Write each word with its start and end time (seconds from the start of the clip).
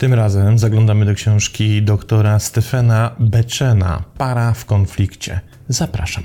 Tym 0.00 0.14
razem 0.14 0.58
zaglądamy 0.58 1.04
do 1.04 1.14
książki 1.14 1.82
doktora 1.82 2.38
Stefana 2.38 3.10
Beczena 3.18 4.02
Para 4.18 4.52
w 4.52 4.64
konflikcie. 4.64 5.40
Zapraszam. 5.68 6.24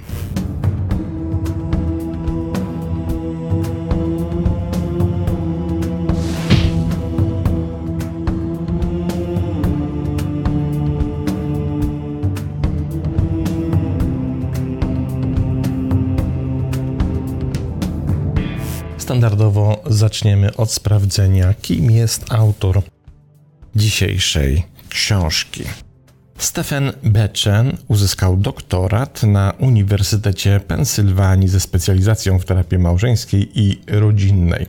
Standardowo 18.98 19.84
zaczniemy 19.86 20.56
od 20.56 20.72
sprawdzenia, 20.72 21.54
kim 21.62 21.92
jest 21.92 22.34
autor 22.34 22.82
dzisiejszej 23.76 24.64
książki. 24.90 25.64
Stephen 26.38 26.92
Bechen 27.04 27.78
uzyskał 27.88 28.38
doktorat 28.38 29.24
na 29.24 29.54
Uniwersytecie 29.60 30.60
Pensylwanii 30.68 31.48
ze 31.48 31.60
specjalizacją 31.60 32.40
w 32.40 32.46
terapii 32.46 32.78
małżeńskiej 32.78 33.60
i 33.60 33.82
rodzinnej. 33.88 34.68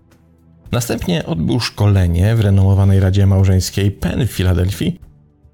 Następnie 0.72 1.26
odbył 1.26 1.60
szkolenie 1.60 2.36
w 2.36 2.40
renomowanej 2.40 3.00
Radzie 3.00 3.26
Małżeńskiej 3.26 3.90
Penn 3.90 4.26
w 4.26 4.30
Filadelfii 4.30 5.00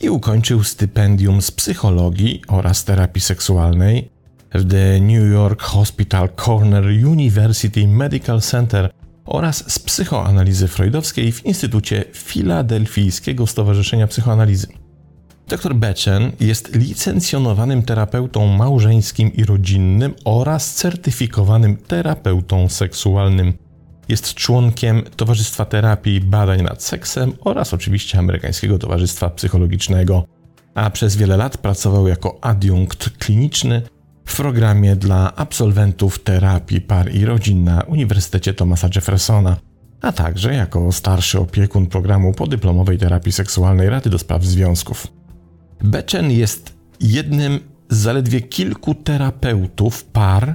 i 0.01 0.11
ukończył 0.11 0.65
stypendium 0.65 1.43
z 1.43 1.51
psychologii 1.51 2.43
oraz 2.49 2.85
terapii 2.85 3.21
seksualnej 3.21 4.09
w 4.55 4.71
The 4.71 5.01
New 5.01 5.33
York 5.33 5.63
Hospital 5.63 6.29
Corner 6.45 6.85
University 6.85 7.89
Medical 7.89 8.41
Center 8.41 8.91
oraz 9.25 9.73
z 9.73 9.79
psychoanalizy 9.79 10.69
freudowskiej 10.69 11.33
w 11.33 11.47
Instytucie 11.47 12.05
Filadelfijskiego 12.13 13.47
Stowarzyszenia 13.47 14.07
Psychoanalizy. 14.07 14.67
Dr 15.49 15.75
Bechen 15.75 16.33
jest 16.41 16.77
licencjonowanym 16.77 17.83
terapeutą 17.83 18.47
małżeńskim 18.47 19.33
i 19.33 19.45
rodzinnym 19.45 20.15
oraz 20.25 20.75
certyfikowanym 20.75 21.77
terapeutą 21.77 22.69
seksualnym. 22.69 23.53
Jest 24.09 24.35
członkiem 24.35 25.03
Towarzystwa 25.17 25.65
Terapii 25.65 26.21
Badań 26.21 26.63
nad 26.63 26.83
Seksem 26.83 27.33
oraz 27.41 27.75
oczywiście 27.75 28.19
Amerykańskiego 28.19 28.79
Towarzystwa 28.79 29.31
Psychologicznego, 29.31 30.25
a 30.75 30.91
przez 30.91 31.17
wiele 31.17 31.37
lat 31.37 31.59
pracował 31.59 32.09
jako 32.09 32.39
adiunkt 32.41 33.11
kliniczny 33.19 33.83
w 34.25 34.37
programie 34.37 34.97
dla 34.97 35.37
absolwentów 35.37 36.19
terapii 36.23 36.81
par 36.81 37.15
i 37.15 37.25
rodzin 37.25 37.65
na 37.65 37.83
Uniwersytecie 37.83 38.55
Thomasa 38.55 38.89
Jeffersona, 38.95 39.57
a 40.01 40.13
także 40.13 40.55
jako 40.55 40.93
starszy 40.93 41.39
opiekun 41.41 41.87
programu 41.87 42.33
podyplomowej 42.33 42.99
terapii 42.99 43.33
seksualnej 43.33 43.91
Rady 43.91 44.11
do 44.11 44.19
Spraw 44.19 44.45
Związków. 44.45 45.07
Bechen 45.85 46.31
jest 46.31 46.73
jednym 47.01 47.61
z 47.91 47.97
zaledwie 47.97 48.41
kilku 48.41 48.95
terapeutów 48.95 50.05
par 50.05 50.55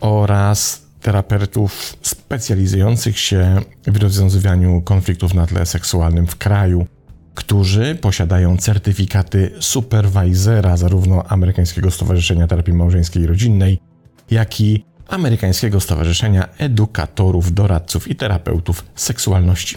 oraz 0.00 0.86
terapeutów 1.00 1.96
specjalizujących 2.02 3.18
się 3.18 3.60
w 3.86 3.96
rozwiązywaniu 3.96 4.82
konfliktów 4.82 5.34
na 5.34 5.46
tle 5.46 5.66
seksualnym 5.66 6.26
w 6.26 6.36
kraju, 6.36 6.86
którzy 7.34 7.98
posiadają 8.00 8.56
certyfikaty 8.56 9.52
supervisora 9.60 10.76
zarówno 10.76 11.22
Amerykańskiego 11.28 11.90
Stowarzyszenia 11.90 12.46
Terapii 12.46 12.74
Małżeńskiej 12.74 13.22
i 13.22 13.26
Rodzinnej, 13.26 13.78
jak 14.30 14.60
i 14.60 14.84
Amerykańskiego 15.08 15.80
Stowarzyszenia 15.80 16.48
Edukatorów, 16.58 17.54
Doradców 17.54 18.08
i 18.08 18.16
Terapeutów 18.16 18.84
Seksualności. 18.94 19.76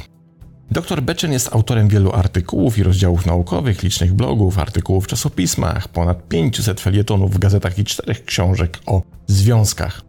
Dr 0.72 1.02
Bechen 1.02 1.32
jest 1.32 1.54
autorem 1.54 1.88
wielu 1.88 2.14
artykułów 2.14 2.78
i 2.78 2.84
rozdziałów 2.84 3.26
naukowych, 3.26 3.84
licznych 3.84 4.14
blogów, 4.14 4.60
artykułów 4.60 5.06
w 5.06 5.08
czasopismach, 5.08 5.88
ponad 5.88 6.28
500 6.28 6.82
felietonów 6.82 7.34
w 7.34 7.40
gazetach 7.40 7.80
i 7.80 7.84
czterech 7.84 8.26
książek 8.26 8.80
o 8.86 9.02
związkach. 9.28 10.02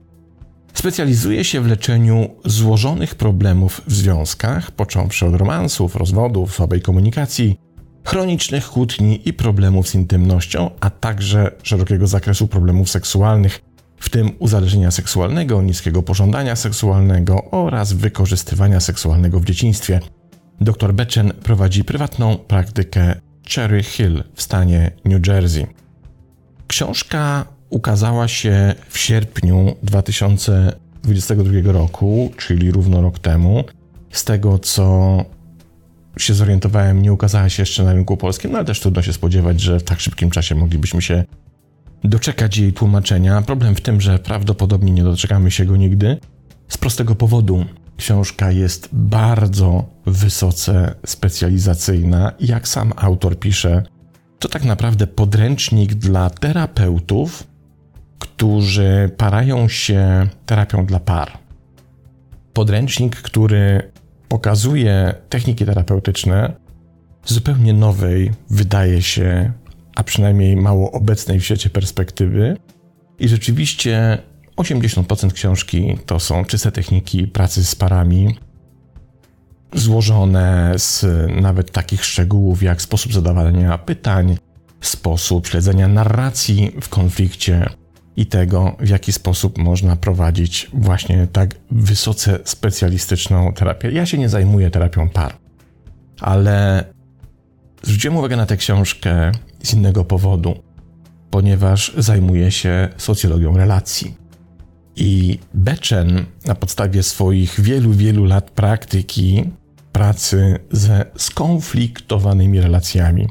Specjalizuje 0.76 1.44
się 1.44 1.60
w 1.60 1.66
leczeniu 1.66 2.28
złożonych 2.44 3.14
problemów 3.14 3.80
w 3.86 3.94
związkach, 3.94 4.70
począwszy 4.70 5.26
od 5.26 5.34
romansów, 5.34 5.96
rozwodów, 5.96 6.54
słabej 6.54 6.82
komunikacji, 6.82 7.56
chronicznych 8.04 8.68
kłótni 8.68 9.28
i 9.28 9.32
problemów 9.32 9.88
z 9.88 9.94
intymnością, 9.94 10.70
a 10.80 10.90
także 10.90 11.50
szerokiego 11.62 12.06
zakresu 12.06 12.48
problemów 12.48 12.90
seksualnych, 12.90 13.60
w 13.96 14.08
tym 14.10 14.30
uzależnienia 14.38 14.90
seksualnego, 14.90 15.62
niskiego 15.62 16.02
pożądania 16.02 16.56
seksualnego 16.56 17.50
oraz 17.50 17.92
wykorzystywania 17.92 18.80
seksualnego 18.80 19.40
w 19.40 19.44
dzieciństwie. 19.44 20.00
Dr 20.60 20.94
Bechen 20.94 21.32
prowadzi 21.42 21.84
prywatną 21.84 22.36
praktykę 22.36 23.14
Cherry 23.50 23.82
Hill 23.82 24.24
w 24.34 24.42
stanie 24.42 24.90
New 25.04 25.26
Jersey. 25.26 25.66
Książka 26.66 27.55
ukazała 27.70 28.28
się 28.28 28.74
w 28.88 28.98
sierpniu 28.98 29.76
2022 29.82 31.72
roku, 31.72 32.32
czyli 32.36 32.70
równo 32.70 33.00
rok 33.00 33.18
temu. 33.18 33.64
Z 34.10 34.24
tego 34.24 34.58
co 34.58 35.24
się 36.18 36.34
zorientowałem, 36.34 37.02
nie 37.02 37.12
ukazała 37.12 37.48
się 37.48 37.62
jeszcze 37.62 37.84
na 37.84 37.92
rynku 37.92 38.16
polskim, 38.16 38.52
no 38.52 38.58
ale 38.58 38.66
też 38.66 38.80
trudno 38.80 39.02
się 39.02 39.12
spodziewać, 39.12 39.60
że 39.60 39.80
w 39.80 39.82
tak 39.82 40.00
szybkim 40.00 40.30
czasie 40.30 40.54
moglibyśmy 40.54 41.02
się 41.02 41.24
doczekać 42.04 42.58
jej 42.58 42.72
tłumaczenia. 42.72 43.42
Problem 43.42 43.74
w 43.74 43.80
tym, 43.80 44.00
że 44.00 44.18
prawdopodobnie 44.18 44.92
nie 44.92 45.02
doczekamy 45.04 45.50
się 45.50 45.64
go 45.64 45.76
nigdy. 45.76 46.18
Z 46.68 46.78
prostego 46.78 47.14
powodu 47.14 47.64
książka 47.96 48.50
jest 48.50 48.88
bardzo 48.92 49.84
wysoce 50.06 50.94
specjalizacyjna. 51.06 52.32
Jak 52.40 52.68
sam 52.68 52.92
autor 52.96 53.38
pisze, 53.38 53.82
to 54.38 54.48
tak 54.48 54.64
naprawdę 54.64 55.06
podręcznik 55.06 55.94
dla 55.94 56.30
terapeutów, 56.30 57.46
którzy 58.18 59.10
parają 59.16 59.68
się 59.68 60.26
terapią 60.46 60.86
dla 60.86 61.00
par. 61.00 61.38
Podręcznik, 62.52 63.16
który 63.16 63.92
pokazuje 64.28 65.14
techniki 65.28 65.66
terapeutyczne 65.66 66.52
zupełnie 67.24 67.72
nowej, 67.72 68.32
wydaje 68.50 69.02
się, 69.02 69.52
a 69.96 70.02
przynajmniej 70.02 70.56
mało 70.56 70.92
obecnej 70.92 71.40
w 71.40 71.44
świecie 71.44 71.70
perspektywy. 71.70 72.56
I 73.18 73.28
rzeczywiście 73.28 74.18
80% 74.56 75.32
książki 75.32 75.98
to 76.06 76.20
są 76.20 76.44
czyste 76.44 76.72
techniki 76.72 77.26
pracy 77.26 77.64
z 77.64 77.74
parami, 77.74 78.38
złożone 79.74 80.74
z 80.76 81.04
nawet 81.42 81.70
takich 81.70 82.04
szczegółów 82.04 82.62
jak 82.62 82.82
sposób 82.82 83.12
zadawania 83.12 83.78
pytań, 83.78 84.38
sposób 84.80 85.46
śledzenia 85.46 85.88
narracji 85.88 86.72
w 86.80 86.88
konflikcie, 86.88 87.66
i 88.16 88.26
tego, 88.26 88.76
w 88.80 88.88
jaki 88.88 89.12
sposób 89.12 89.58
można 89.58 89.96
prowadzić 89.96 90.70
właśnie 90.72 91.26
tak 91.32 91.54
wysoce 91.70 92.38
specjalistyczną 92.44 93.52
terapię. 93.52 93.90
Ja 93.90 94.06
się 94.06 94.18
nie 94.18 94.28
zajmuję 94.28 94.70
terapią 94.70 95.08
par, 95.08 95.36
ale 96.20 96.84
zwróciłem 97.82 98.16
uwagę 98.16 98.36
na 98.36 98.46
tę 98.46 98.56
książkę 98.56 99.32
z 99.62 99.74
innego 99.74 100.04
powodu, 100.04 100.54
ponieważ 101.30 101.92
zajmuję 101.96 102.50
się 102.50 102.88
socjologią 102.96 103.56
relacji. 103.56 104.14
I 104.96 105.38
Bechen 105.54 106.24
na 106.44 106.54
podstawie 106.54 107.02
swoich 107.02 107.60
wielu, 107.60 107.92
wielu 107.92 108.24
lat 108.24 108.50
praktyki 108.50 109.44
pracy 109.92 110.58
ze 110.70 111.04
skonfliktowanymi 111.16 112.60
relacjami, 112.60 113.28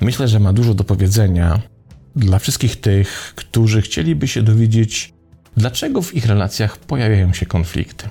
myślę, 0.00 0.28
że 0.28 0.40
ma 0.40 0.52
dużo 0.52 0.74
do 0.74 0.84
powiedzenia 0.84 1.71
dla 2.16 2.38
wszystkich 2.38 2.80
tych, 2.80 3.32
którzy 3.36 3.82
chcieliby 3.82 4.28
się 4.28 4.42
dowiedzieć, 4.42 5.12
dlaczego 5.56 6.02
w 6.02 6.14
ich 6.14 6.26
relacjach 6.26 6.78
pojawiają 6.78 7.32
się 7.32 7.46
konflikty. 7.46 8.08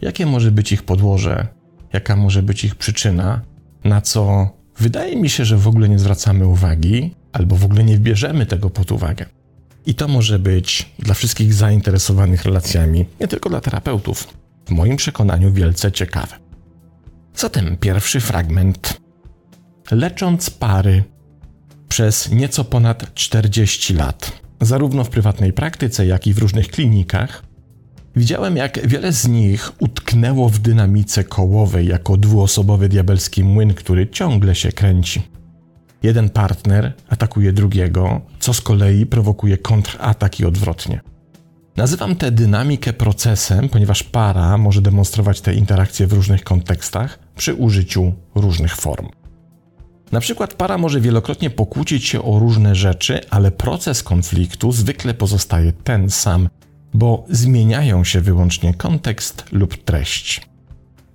Jakie 0.00 0.26
może 0.26 0.50
być 0.50 0.72
ich 0.72 0.82
podłoże, 0.82 1.46
jaka 1.92 2.16
może 2.16 2.42
być 2.42 2.64
ich 2.64 2.74
przyczyna, 2.74 3.40
na 3.84 4.00
co 4.00 4.50
wydaje 4.78 5.16
mi 5.16 5.28
się, 5.28 5.44
że 5.44 5.56
w 5.56 5.68
ogóle 5.68 5.88
nie 5.88 5.98
zwracamy 5.98 6.46
uwagi, 6.46 7.14
albo 7.32 7.56
w 7.56 7.64
ogóle 7.64 7.84
nie 7.84 7.98
bierzemy 7.98 8.46
tego 8.46 8.70
pod 8.70 8.92
uwagę. 8.92 9.26
I 9.86 9.94
to 9.94 10.08
może 10.08 10.38
być 10.38 10.90
dla 10.98 11.14
wszystkich 11.14 11.54
zainteresowanych 11.54 12.44
relacjami, 12.44 13.06
nie 13.20 13.28
tylko 13.28 13.48
dla 13.48 13.60
terapeutów, 13.60 14.28
w 14.66 14.70
moim 14.70 14.96
przekonaniu 14.96 15.52
wielce 15.52 15.92
ciekawe. 15.92 16.36
Zatem 17.34 17.76
pierwszy 17.76 18.20
fragment. 18.20 19.00
Lecząc 19.90 20.50
pary 20.50 21.04
przez 21.88 22.30
nieco 22.30 22.64
ponad 22.64 23.14
40 23.14 23.94
lat, 23.94 24.32
zarówno 24.60 25.04
w 25.04 25.08
prywatnej 25.08 25.52
praktyce, 25.52 26.06
jak 26.06 26.26
i 26.26 26.34
w 26.34 26.38
różnych 26.38 26.68
klinikach, 26.68 27.42
widziałem, 28.16 28.56
jak 28.56 28.88
wiele 28.88 29.12
z 29.12 29.28
nich 29.28 29.72
utknęło 29.78 30.48
w 30.48 30.58
dynamice 30.58 31.24
kołowej 31.24 31.86
jako 31.86 32.16
dwuosobowy 32.16 32.88
diabelski 32.88 33.44
młyn, 33.44 33.74
który 33.74 34.08
ciągle 34.08 34.54
się 34.54 34.72
kręci. 34.72 35.22
Jeden 36.02 36.30
partner 36.30 36.92
atakuje 37.08 37.52
drugiego, 37.52 38.20
co 38.40 38.54
z 38.54 38.60
kolei 38.60 39.06
prowokuje 39.06 39.58
kontratak 39.58 40.40
i 40.40 40.44
odwrotnie. 40.44 41.00
Nazywam 41.76 42.16
tę 42.16 42.30
dynamikę 42.30 42.92
procesem, 42.92 43.68
ponieważ 43.68 44.02
para 44.02 44.58
może 44.58 44.82
demonstrować 44.82 45.40
te 45.40 45.54
interakcje 45.54 46.06
w 46.06 46.12
różnych 46.12 46.44
kontekstach 46.44 47.18
przy 47.36 47.54
użyciu 47.54 48.12
różnych 48.34 48.76
form. 48.76 49.08
Na 50.12 50.20
przykład 50.20 50.54
para 50.54 50.78
może 50.78 51.00
wielokrotnie 51.00 51.50
pokłócić 51.50 52.04
się 52.04 52.22
o 52.22 52.38
różne 52.38 52.74
rzeczy, 52.74 53.20
ale 53.30 53.50
proces 53.50 54.02
konfliktu 54.02 54.72
zwykle 54.72 55.14
pozostaje 55.14 55.72
ten 55.72 56.10
sam, 56.10 56.48
bo 56.94 57.24
zmieniają 57.30 58.04
się 58.04 58.20
wyłącznie 58.20 58.74
kontekst 58.74 59.44
lub 59.52 59.84
treść. 59.84 60.48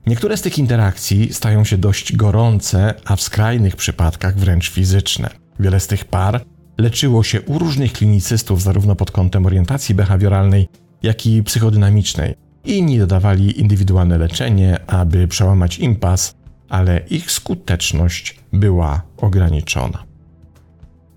Niektóre 0.07 0.37
z 0.37 0.41
tych 0.41 0.57
interakcji 0.57 1.33
stają 1.33 1.63
się 1.63 1.77
dość 1.77 2.15
gorące, 2.15 2.93
a 3.05 3.15
w 3.15 3.21
skrajnych 3.21 3.75
przypadkach 3.75 4.37
wręcz 4.37 4.69
fizyczne. 4.69 5.29
Wiele 5.59 5.79
z 5.79 5.87
tych 5.87 6.05
par 6.05 6.41
leczyło 6.77 7.23
się 7.23 7.41
u 7.41 7.59
różnych 7.59 7.93
klinicystów, 7.93 8.61
zarówno 8.61 8.95
pod 8.95 9.11
kątem 9.11 9.45
orientacji 9.45 9.95
behawioralnej, 9.95 10.67
jak 11.03 11.25
i 11.25 11.43
psychodynamicznej. 11.43 12.35
Inni 12.65 12.99
dodawali 12.99 13.59
indywidualne 13.61 14.17
leczenie, 14.17 14.79
aby 14.87 15.27
przełamać 15.27 15.79
impas, 15.79 16.35
ale 16.73 16.99
ich 17.09 17.31
skuteczność 17.31 18.39
była 18.53 19.01
ograniczona. 19.17 20.03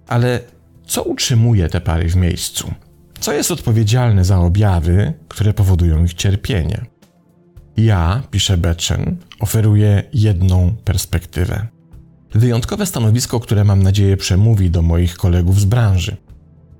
Ale 0.08 0.40
co 0.86 1.02
utrzymuje 1.02 1.68
te 1.68 1.80
pary 1.80 2.08
w 2.08 2.16
miejscu? 2.16 2.74
Co 3.20 3.32
jest 3.32 3.50
odpowiedzialne 3.50 4.24
za 4.24 4.38
objawy, 4.38 5.12
które 5.28 5.54
powodują 5.54 6.04
ich 6.04 6.14
cierpienie? 6.14 6.86
Ja, 7.76 8.22
pisze 8.30 8.56
Bechen, 8.56 9.16
oferuję 9.40 10.02
jedną 10.12 10.76
perspektywę. 10.84 11.66
Wyjątkowe 12.34 12.86
stanowisko, 12.86 13.40
które 13.40 13.64
mam 13.64 13.82
nadzieję 13.82 14.16
przemówi 14.16 14.70
do 14.70 14.82
moich 14.82 15.16
kolegów 15.16 15.60
z 15.60 15.64
branży. 15.64 16.16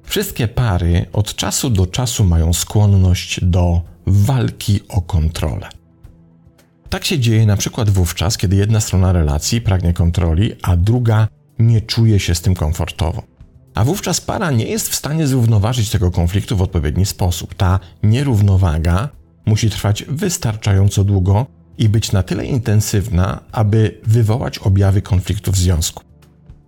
Wszystkie 0.05 0.49
pary 0.49 1.07
od 1.13 1.35
czasu 1.35 1.71
do 1.71 1.87
czasu 1.87 2.25
mają 2.25 2.53
skłonność 2.53 3.45
do 3.45 3.83
walki 4.07 4.81
o 4.89 5.03
kontrolę. 5.03 5.69
Tak 6.91 7.05
się 7.05 7.19
dzieje 7.19 7.47
na 7.47 7.57
przykład 7.57 7.91
wówczas, 7.91 8.39
kiedy 8.39 8.57
jedna 8.57 8.81
strona 8.81 9.13
relacji 9.13 9.61
pragnie 9.61 9.93
kontroli, 9.93 10.53
a 10.63 10.77
druga 10.77 11.29
nie 11.59 11.81
czuje 11.81 12.21
się 12.21 12.35
z 12.35 12.41
tym 12.41 12.55
komfortowo. 12.55 13.23
A 13.75 13.85
wówczas 13.85 14.21
para 14.21 14.51
nie 14.51 14.65
jest 14.65 14.89
w 14.89 14.95
stanie 14.95 15.27
zrównoważyć 15.27 15.91
tego 15.91 16.11
konfliktu 16.11 16.57
w 16.57 16.63
odpowiedni 16.63 17.07
sposób. 17.07 17.55
Ta 17.55 17.81
nierównowaga 18.03 19.09
musi 19.47 19.71
trwać 19.71 20.05
wystarczająco 20.09 21.05
długo 21.05 21.47
i 21.79 21.89
być 21.89 22.13
na 22.13 22.23
tyle 22.23 22.47
intensywna, 22.47 23.41
aby 23.53 24.01
wywołać 24.07 24.59
objawy 24.59 25.03
konfliktu 25.03 25.53
w 25.53 25.57
związku. 25.57 26.05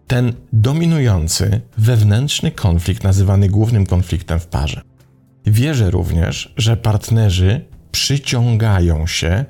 Ten 0.07 0.33
dominujący, 0.53 1.61
wewnętrzny 1.79 2.51
konflikt, 2.51 3.05
nazywany 3.05 3.49
głównym 3.49 3.87
konfliktem 3.87 4.41
w 4.41 4.47
parze. 4.47 4.83
Wierzę 5.47 5.91
również, 5.91 6.55
że 6.57 6.77
partnerzy 6.77 7.65
przyciągają 7.91 9.07
się 9.07 9.45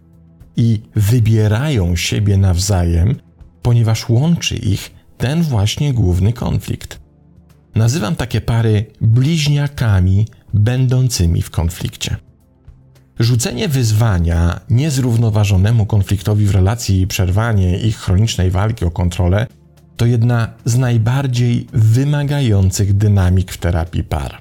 i 0.59 0.81
wybierają 0.97 1.97
siebie 1.97 2.37
nawzajem, 2.37 3.15
ponieważ 3.63 4.09
łączy 4.09 4.57
ich 4.57 4.91
ten 5.19 5.43
właśnie 5.43 5.95
główny 5.95 6.33
konflikt. 6.33 7.01
Nazywam 7.75 8.17
takie 8.17 8.41
pary 8.41 8.87
bliźniakami 9.01 10.27
będącymi 10.55 11.43
w 11.43 11.51
konflikcie. 11.51 12.17
Rzucenie 13.19 13.69
wyzwania 13.69 14.61
niezrównoważonemu 14.71 15.87
konfliktowi 15.87 16.47
w 16.47 16.55
relacji 16.55 17.01
i 17.01 17.07
przerwanie 17.07 17.79
ich 17.79 17.97
chronicznej 17.97 18.51
walki 18.51 18.85
o 18.85 18.91
kontrolę 18.91 19.47
to 19.97 20.07
jedna 20.07 20.49
z 20.65 20.77
najbardziej 20.77 21.67
wymagających 21.73 22.97
dynamik 22.97 23.53
w 23.53 23.59
terapii 23.59 24.05
par. 24.05 24.39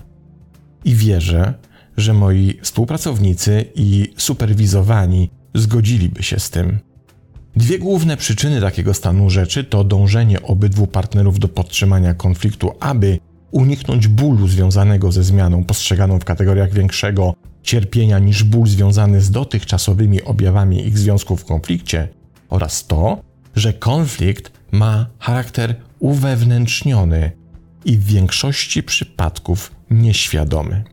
I 0.86 0.96
wierzę, 0.96 1.54
że 1.98 2.14
moi 2.14 2.60
współpracownicy 2.62 3.66
i 3.76 4.14
superwizowani 4.18 5.30
zgodziliby 5.54 6.24
się 6.24 6.40
z 6.40 6.50
tym. 6.50 6.80
Dwie 7.56 7.80
główne 7.80 8.18
przyczyny 8.18 8.62
takiego 8.62 8.94
stanu 8.94 9.30
rzeczy 9.30 9.64
to 9.64 9.84
dążenie 9.84 10.42
obydwu 10.42 10.88
partnerów 10.88 11.40
do 11.40 11.48
podtrzymania 11.48 12.14
konfliktu, 12.14 12.72
aby 12.80 13.20
uniknąć 13.52 14.08
bólu 14.08 14.48
związanego 14.48 15.12
ze 15.12 15.24
zmianą 15.24 15.64
postrzeganą 15.64 16.20
w 16.20 16.26
kategoriach 16.26 16.74
większego 16.74 17.34
cierpienia 17.64 18.20
niż 18.20 18.44
ból 18.44 18.68
związany 18.68 19.22
z 19.22 19.32
dotychczasowymi 19.32 20.24
objawami 20.24 20.88
ich 20.88 20.98
związku 20.98 21.38
w 21.38 21.46
konflikcie, 21.46 22.08
oraz 22.50 22.88
to, 22.88 23.22
że 23.56 23.74
konflikt 23.74 24.52
ma 24.72 25.08
charakter 25.20 25.76
uwewnętrzniony 26.00 27.32
i 27.86 27.98
w 27.98 28.04
większości 28.04 28.84
przypadków 28.84 29.72
nieświadomy. 29.92 30.84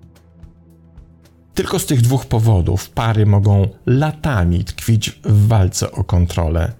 Tylko 1.55 1.79
z 1.79 1.87
tych 1.87 2.01
dwóch 2.01 2.27
powodów 2.27 2.91
pary 2.91 3.27
mogą 3.27 3.69
latami 3.87 4.65
tkwić 4.65 5.21
w 5.25 5.49
walce 5.49 5.93
o 5.93 6.05
kontrolę, 6.05 6.73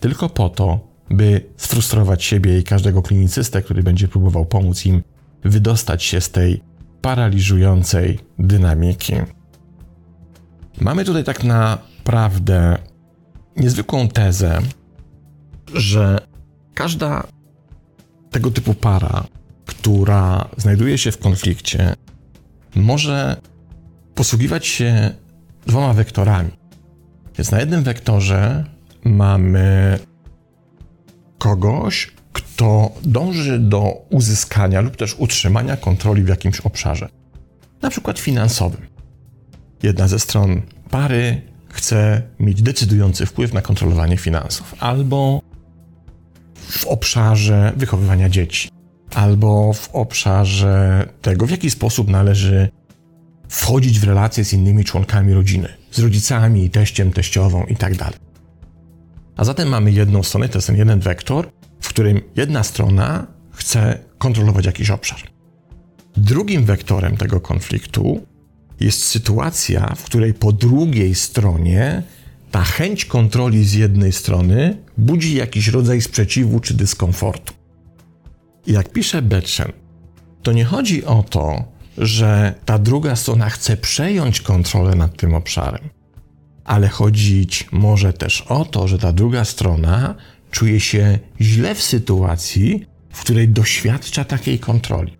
tylko 0.00 0.28
po 0.28 0.48
to, 0.48 0.88
by 1.10 1.44
sfrustrować 1.56 2.24
siebie 2.24 2.58
i 2.58 2.64
każdego 2.64 3.02
klinicystę, 3.02 3.62
który 3.62 3.82
będzie 3.82 4.08
próbował 4.08 4.46
pomóc 4.46 4.86
im 4.86 5.02
wydostać 5.44 6.02
się 6.02 6.20
z 6.20 6.30
tej 6.30 6.62
paraliżującej 7.00 8.18
dynamiki. 8.38 9.14
Mamy 10.80 11.04
tutaj 11.04 11.24
tak 11.24 11.44
naprawdę 11.44 12.78
niezwykłą 13.56 14.08
tezę, 14.08 14.58
że 15.74 16.20
każda 16.74 17.26
tego 18.30 18.50
typu 18.50 18.74
para, 18.74 19.24
która 19.66 20.48
znajduje 20.56 20.98
się 20.98 21.12
w 21.12 21.18
konflikcie, 21.18 21.94
może 22.74 23.36
posługiwać 24.18 24.66
się 24.66 25.10
dwoma 25.66 25.92
wektorami. 25.92 26.50
Więc 27.36 27.50
na 27.50 27.60
jednym 27.60 27.82
wektorze 27.82 28.64
mamy 29.04 29.98
kogoś, 31.38 32.12
kto 32.32 32.92
dąży 33.02 33.58
do 33.58 34.06
uzyskania 34.10 34.80
lub 34.80 34.96
też 34.96 35.14
utrzymania 35.18 35.76
kontroli 35.76 36.22
w 36.22 36.28
jakimś 36.28 36.60
obszarze, 36.60 37.08
na 37.82 37.90
przykład 37.90 38.18
finansowym. 38.18 38.86
Jedna 39.82 40.08
ze 40.08 40.18
stron 40.18 40.62
pary 40.90 41.42
chce 41.68 42.22
mieć 42.40 42.62
decydujący 42.62 43.26
wpływ 43.26 43.52
na 43.52 43.62
kontrolowanie 43.62 44.16
finansów, 44.16 44.74
albo 44.80 45.42
w 46.54 46.86
obszarze 46.86 47.72
wychowywania 47.76 48.28
dzieci, 48.28 48.70
albo 49.14 49.72
w 49.72 49.88
obszarze 49.92 51.08
tego, 51.22 51.46
w 51.46 51.50
jaki 51.50 51.70
sposób 51.70 52.08
należy 52.08 52.77
wchodzić 53.48 54.00
w 54.00 54.04
relacje 54.04 54.44
z 54.44 54.52
innymi 54.52 54.84
członkami 54.84 55.34
rodziny, 55.34 55.68
z 55.90 55.98
rodzicami, 55.98 56.70
teściem, 56.70 57.12
teściową 57.12 57.64
itd. 57.64 57.96
Tak 57.96 58.12
A 59.36 59.44
zatem 59.44 59.68
mamy 59.68 59.92
jedną 59.92 60.22
stronę, 60.22 60.48
to 60.48 60.58
jest 60.58 60.66
ten 60.66 60.76
jeden 60.76 61.00
wektor, 61.00 61.50
w 61.80 61.88
którym 61.88 62.20
jedna 62.36 62.62
strona 62.62 63.26
chce 63.52 63.98
kontrolować 64.18 64.66
jakiś 64.66 64.90
obszar. 64.90 65.20
Drugim 66.16 66.64
wektorem 66.64 67.16
tego 67.16 67.40
konfliktu 67.40 68.26
jest 68.80 69.04
sytuacja, 69.04 69.94
w 69.96 70.04
której 70.04 70.34
po 70.34 70.52
drugiej 70.52 71.14
stronie 71.14 72.02
ta 72.50 72.62
chęć 72.62 73.04
kontroli 73.04 73.64
z 73.64 73.74
jednej 73.74 74.12
strony 74.12 74.76
budzi 74.98 75.34
jakiś 75.34 75.68
rodzaj 75.68 76.00
sprzeciwu 76.00 76.60
czy 76.60 76.74
dyskomfortu. 76.74 77.54
I 78.66 78.72
jak 78.72 78.92
pisze 78.92 79.22
Betchen, 79.22 79.72
to 80.42 80.52
nie 80.52 80.64
chodzi 80.64 81.04
o 81.04 81.22
to, 81.22 81.64
że 81.98 82.54
ta 82.64 82.78
druga 82.78 83.16
strona 83.16 83.50
chce 83.50 83.76
przejąć 83.76 84.40
kontrolę 84.40 84.94
nad 84.94 85.16
tym 85.16 85.34
obszarem, 85.34 85.88
ale 86.64 86.88
chodzić 86.88 87.68
może 87.72 88.12
też 88.12 88.40
o 88.40 88.64
to, 88.64 88.88
że 88.88 88.98
ta 88.98 89.12
druga 89.12 89.44
strona 89.44 90.14
czuje 90.50 90.80
się 90.80 91.18
źle 91.40 91.74
w 91.74 91.82
sytuacji, 91.82 92.86
w 93.12 93.20
której 93.20 93.48
doświadcza 93.48 94.24
takiej 94.24 94.58
kontroli. 94.58 95.16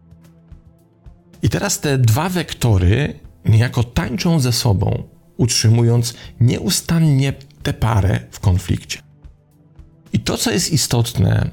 I 1.42 1.48
teraz 1.48 1.80
te 1.80 1.98
dwa 1.98 2.28
wektory 2.28 3.20
niejako 3.44 3.84
tańczą 3.84 4.40
ze 4.40 4.52
sobą, 4.52 5.02
utrzymując 5.36 6.14
nieustannie 6.40 7.32
tę 7.62 7.72
parę 7.72 8.20
w 8.30 8.40
konflikcie. 8.40 8.98
I 10.12 10.20
to, 10.20 10.36
co 10.36 10.50
jest 10.50 10.72
istotne 10.72 11.50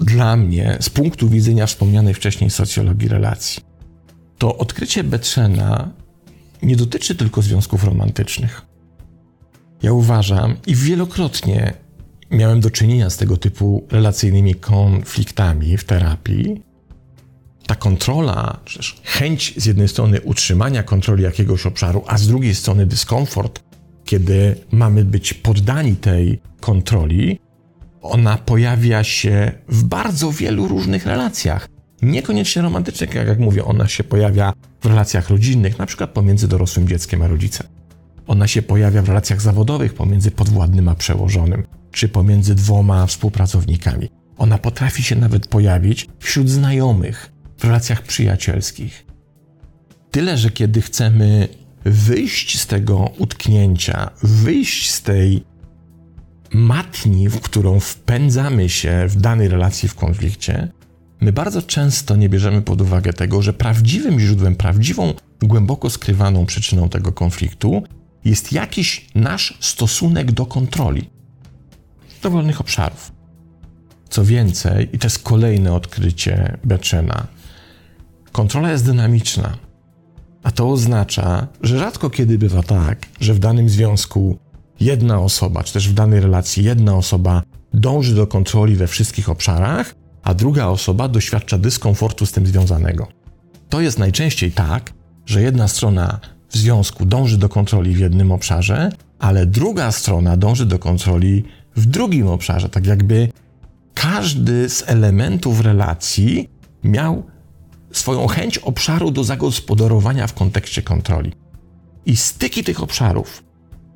dla 0.00 0.36
mnie 0.36 0.76
z 0.80 0.90
punktu 0.90 1.28
widzenia 1.28 1.66
wspomnianej 1.66 2.14
wcześniej 2.14 2.50
socjologii 2.50 3.08
relacji, 3.08 3.65
to 4.38 4.56
odkrycie 4.58 5.04
Betrzena 5.04 5.90
nie 6.62 6.76
dotyczy 6.76 7.14
tylko 7.14 7.42
związków 7.42 7.84
romantycznych. 7.84 8.62
Ja 9.82 9.92
uważam 9.92 10.56
i 10.66 10.74
wielokrotnie 10.74 11.74
miałem 12.30 12.60
do 12.60 12.70
czynienia 12.70 13.10
z 13.10 13.16
tego 13.16 13.36
typu 13.36 13.86
relacyjnymi 13.90 14.54
konfliktami 14.54 15.76
w 15.76 15.84
terapii, 15.84 16.62
ta 17.66 17.74
kontrola, 17.74 18.60
przecież 18.64 19.00
chęć 19.04 19.54
z 19.56 19.66
jednej 19.66 19.88
strony 19.88 20.20
utrzymania 20.20 20.82
kontroli 20.82 21.22
jakiegoś 21.22 21.66
obszaru, 21.66 22.04
a 22.06 22.18
z 22.18 22.26
drugiej 22.26 22.54
strony 22.54 22.86
dyskomfort, 22.86 23.62
kiedy 24.04 24.56
mamy 24.70 25.04
być 25.04 25.34
poddani 25.34 25.96
tej 25.96 26.40
kontroli, 26.60 27.38
ona 28.02 28.38
pojawia 28.38 29.04
się 29.04 29.52
w 29.68 29.84
bardzo 29.84 30.32
wielu 30.32 30.68
różnych 30.68 31.06
relacjach. 31.06 31.68
Niekoniecznie 32.02 32.62
romantycznych, 32.62 33.14
jak, 33.14 33.28
jak 33.28 33.38
mówię, 33.38 33.64
ona 33.64 33.88
się 33.88 34.04
pojawia 34.04 34.52
w 34.80 34.86
relacjach 34.86 35.30
rodzinnych, 35.30 35.78
na 35.78 35.86
przykład 35.86 36.10
pomiędzy 36.10 36.48
dorosłym 36.48 36.88
dzieckiem 36.88 37.22
a 37.22 37.28
rodzicem. 37.28 37.66
Ona 38.26 38.46
się 38.46 38.62
pojawia 38.62 39.02
w 39.02 39.08
relacjach 39.08 39.40
zawodowych 39.40 39.94
pomiędzy 39.94 40.30
podwładnym 40.30 40.88
a 40.88 40.94
przełożonym, 40.94 41.64
czy 41.90 42.08
pomiędzy 42.08 42.54
dwoma 42.54 43.06
współpracownikami. 43.06 44.08
Ona 44.38 44.58
potrafi 44.58 45.02
się 45.02 45.16
nawet 45.16 45.46
pojawić 45.46 46.08
wśród 46.18 46.48
znajomych, 46.48 47.32
w 47.58 47.64
relacjach 47.64 48.02
przyjacielskich. 48.02 49.06
Tyle, 50.10 50.38
że 50.38 50.50
kiedy 50.50 50.82
chcemy 50.82 51.48
wyjść 51.84 52.60
z 52.60 52.66
tego 52.66 53.10
utknięcia, 53.18 54.10
wyjść 54.22 54.90
z 54.90 55.02
tej 55.02 55.44
matni, 56.52 57.28
w 57.28 57.40
którą 57.40 57.80
wpędzamy 57.80 58.68
się 58.68 59.06
w 59.08 59.16
danej 59.16 59.48
relacji 59.48 59.88
w 59.88 59.94
konflikcie, 59.94 60.68
my 61.20 61.32
bardzo 61.32 61.62
często 61.62 62.16
nie 62.16 62.28
bierzemy 62.28 62.62
pod 62.62 62.80
uwagę 62.80 63.12
tego, 63.12 63.42
że 63.42 63.52
prawdziwym 63.52 64.20
źródłem, 64.20 64.56
prawdziwą, 64.56 65.14
głęboko 65.42 65.90
skrywaną 65.90 66.46
przyczyną 66.46 66.88
tego 66.88 67.12
konfliktu 67.12 67.82
jest 68.24 68.52
jakiś 68.52 69.08
nasz 69.14 69.58
stosunek 69.60 70.32
do 70.32 70.46
kontroli 70.46 71.10
dowolnych 72.22 72.60
obszarów. 72.60 73.12
Co 74.08 74.24
więcej, 74.24 74.88
i 74.92 74.98
to 74.98 75.06
jest 75.06 75.18
kolejne 75.18 75.72
odkrycie 75.72 76.58
Beczena, 76.64 77.26
kontrola 78.32 78.70
jest 78.70 78.84
dynamiczna. 78.84 79.56
A 80.42 80.50
to 80.50 80.70
oznacza, 80.70 81.46
że 81.60 81.78
rzadko 81.78 82.10
kiedy 82.10 82.38
bywa 82.38 82.62
tak, 82.62 83.06
że 83.20 83.34
w 83.34 83.38
danym 83.38 83.68
związku 83.68 84.38
jedna 84.80 85.20
osoba, 85.20 85.62
czy 85.62 85.72
też 85.72 85.88
w 85.88 85.94
danej 85.94 86.20
relacji 86.20 86.64
jedna 86.64 86.96
osoba 86.96 87.42
dąży 87.74 88.14
do 88.14 88.26
kontroli 88.26 88.76
we 88.76 88.86
wszystkich 88.86 89.28
obszarach, 89.28 89.94
a 90.26 90.34
druga 90.34 90.66
osoba 90.66 91.08
doświadcza 91.08 91.58
dyskomfortu 91.58 92.26
z 92.26 92.32
tym 92.32 92.46
związanego. 92.46 93.08
To 93.68 93.80
jest 93.80 93.98
najczęściej 93.98 94.52
tak, 94.52 94.92
że 95.26 95.42
jedna 95.42 95.68
strona 95.68 96.20
w 96.48 96.56
związku 96.56 97.06
dąży 97.06 97.38
do 97.38 97.48
kontroli 97.48 97.94
w 97.94 97.98
jednym 97.98 98.32
obszarze, 98.32 98.90
ale 99.18 99.46
druga 99.46 99.92
strona 99.92 100.36
dąży 100.36 100.66
do 100.66 100.78
kontroli 100.78 101.44
w 101.76 101.86
drugim 101.86 102.28
obszarze. 102.28 102.68
Tak 102.68 102.86
jakby 102.86 103.28
każdy 103.94 104.68
z 104.68 104.84
elementów 104.86 105.60
relacji 105.60 106.50
miał 106.84 107.22
swoją 107.92 108.26
chęć 108.26 108.58
obszaru 108.58 109.10
do 109.10 109.24
zagospodarowania 109.24 110.26
w 110.26 110.34
kontekście 110.34 110.82
kontroli. 110.82 111.32
I 112.06 112.16
styki 112.16 112.64
tych 112.64 112.82
obszarów 112.82 113.42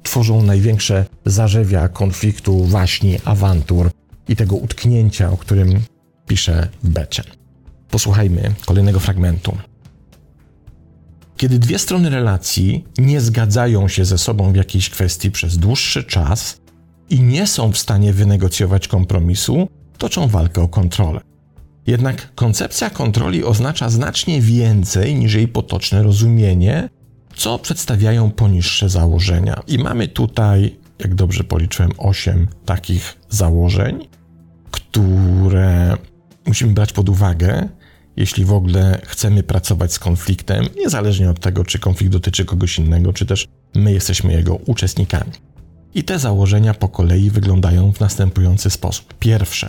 tworzą 0.03 0.43
największe 0.43 1.07
zarzewia 1.25 1.89
konfliktu, 1.89 2.65
waśni, 2.65 3.19
awantur 3.25 3.91
i 4.29 4.37
tego 4.37 4.57
utknięcia, 4.57 5.31
o 5.31 5.37
którym 5.37 5.81
pisze 6.31 6.69
Bechen. 6.83 7.25
Posłuchajmy 7.91 8.55
kolejnego 8.67 9.01
fragmentu. 9.01 9.57
Kiedy 11.37 11.59
dwie 11.59 11.79
strony 11.79 12.11
relacji 12.11 12.85
nie 12.99 13.21
zgadzają 13.21 13.89
się 13.89 14.05
ze 14.05 14.19
sobą 14.19 14.53
w 14.53 14.57
jakiejś 14.57 14.91
kwestii 14.91 15.31
przez 15.31 15.59
dłuższy 15.59 16.05
czas 16.05 16.61
i 17.11 17.21
nie 17.21 17.47
są 17.47 17.73
w 17.73 17.79
stanie 17.79 18.13
wynegocjować 18.13 18.89
kompromisu, 18.89 19.69
toczą 19.99 20.29
walkę 20.29 20.63
o 20.63 20.69
kontrolę. 20.69 21.21
Jednak 21.87 22.35
koncepcja 22.35 22.91
kontroli 22.91 23.45
oznacza 23.45 23.89
znacznie 23.89 24.41
więcej 24.41 25.15
niż 25.15 25.35
jej 25.35 25.49
potoczne 25.49 26.03
rozumienie, 26.03 26.89
co 27.37 27.59
przedstawiają 27.59 28.31
poniższe 28.31 28.89
założenia. 28.89 29.63
I 29.67 29.79
mamy 29.79 30.09
tutaj, 30.09 30.77
jak 30.99 31.15
dobrze 31.15 31.45
policzyłem, 31.45 31.91
8 31.99 32.47
takich 32.65 33.17
założeń, 33.29 34.09
które 34.71 35.97
musimy 36.47 36.73
brać 36.73 36.93
pod 36.93 37.09
uwagę, 37.09 37.69
jeśli 38.17 38.45
w 38.45 38.53
ogóle 38.53 39.01
chcemy 39.07 39.43
pracować 39.43 39.93
z 39.93 39.99
konfliktem, 39.99 40.67
niezależnie 40.77 41.31
od 41.31 41.41
tego, 41.41 41.65
czy 41.65 41.79
konflikt 41.79 42.13
dotyczy 42.13 42.45
kogoś 42.45 42.79
innego, 42.79 43.13
czy 43.13 43.27
też 43.27 43.47
my 43.75 43.93
jesteśmy 43.93 44.33
jego 44.33 44.55
uczestnikami. 44.55 45.33
I 45.95 46.05
te 46.05 46.19
założenia 46.19 46.75
po 46.75 46.89
kolei 46.89 47.31
wyglądają 47.31 47.93
w 47.93 48.01
następujący 48.01 48.71
sposób. 48.71 49.15
Pierwsze. 49.19 49.69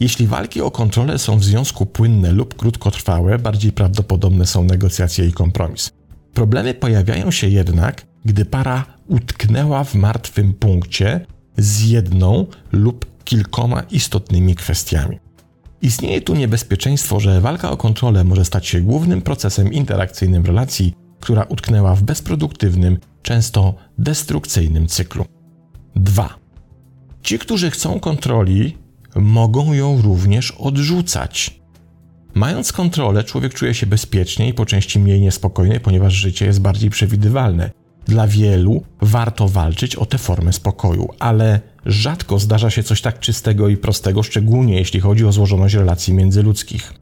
Jeśli 0.00 0.26
walki 0.26 0.60
o 0.60 0.70
kontrolę 0.70 1.18
są 1.18 1.38
w 1.38 1.44
związku 1.44 1.86
płynne 1.86 2.32
lub 2.32 2.54
krótkotrwałe, 2.54 3.38
bardziej 3.38 3.72
prawdopodobne 3.72 4.46
są 4.46 4.64
negocjacje 4.64 5.26
i 5.26 5.32
kompromis. 5.32 5.90
Problemy 6.34 6.74
pojawiają 6.74 7.30
się 7.30 7.48
jednak, 7.48 8.06
gdy 8.24 8.44
para 8.44 8.84
utknęła 9.08 9.84
w 9.84 9.94
martwym 9.94 10.54
punkcie 10.54 11.26
z 11.56 11.80
jedną 11.80 12.46
lub 12.72 13.24
kilkoma 13.24 13.82
istotnymi 13.90 14.54
kwestiami. 14.54 15.18
Istnieje 15.82 16.20
tu 16.20 16.34
niebezpieczeństwo, 16.34 17.20
że 17.20 17.40
walka 17.40 17.70
o 17.70 17.76
kontrolę 17.76 18.24
może 18.24 18.44
stać 18.44 18.66
się 18.66 18.80
głównym 18.80 19.22
procesem 19.22 19.72
interakcyjnym 19.72 20.46
relacji, 20.46 20.94
która 21.20 21.42
utknęła 21.42 21.94
w 21.94 22.02
bezproduktywnym, 22.02 22.98
często 23.22 23.74
destrukcyjnym 23.98 24.86
cyklu. 24.86 25.24
2. 25.96 26.38
Ci, 27.22 27.38
którzy 27.38 27.70
chcą 27.70 28.00
kontroli, 28.00 28.78
mogą 29.14 29.72
ją 29.72 30.02
również 30.02 30.50
odrzucać. 30.50 31.60
Mając 32.34 32.72
kontrolę, 32.72 33.24
człowiek 33.24 33.54
czuje 33.54 33.74
się 33.74 33.86
bezpiecznie 33.86 34.48
i 34.48 34.54
po 34.54 34.66
części 34.66 34.98
mniej 34.98 35.20
niespokojny, 35.20 35.80
ponieważ 35.80 36.12
życie 36.12 36.46
jest 36.46 36.60
bardziej 36.60 36.90
przewidywalne. 36.90 37.70
Dla 38.06 38.26
wielu 38.26 38.82
warto 39.00 39.48
walczyć 39.48 39.96
o 39.96 40.06
tę 40.06 40.18
formę 40.18 40.52
spokoju, 40.52 41.08
ale 41.18 41.60
rzadko 41.86 42.38
zdarza 42.38 42.70
się 42.70 42.82
coś 42.82 43.00
tak 43.00 43.20
czystego 43.20 43.68
i 43.68 43.76
prostego, 43.76 44.22
szczególnie 44.22 44.74
jeśli 44.74 45.00
chodzi 45.00 45.24
o 45.26 45.32
złożoność 45.32 45.74
relacji 45.74 46.14
międzyludzkich. 46.14 46.92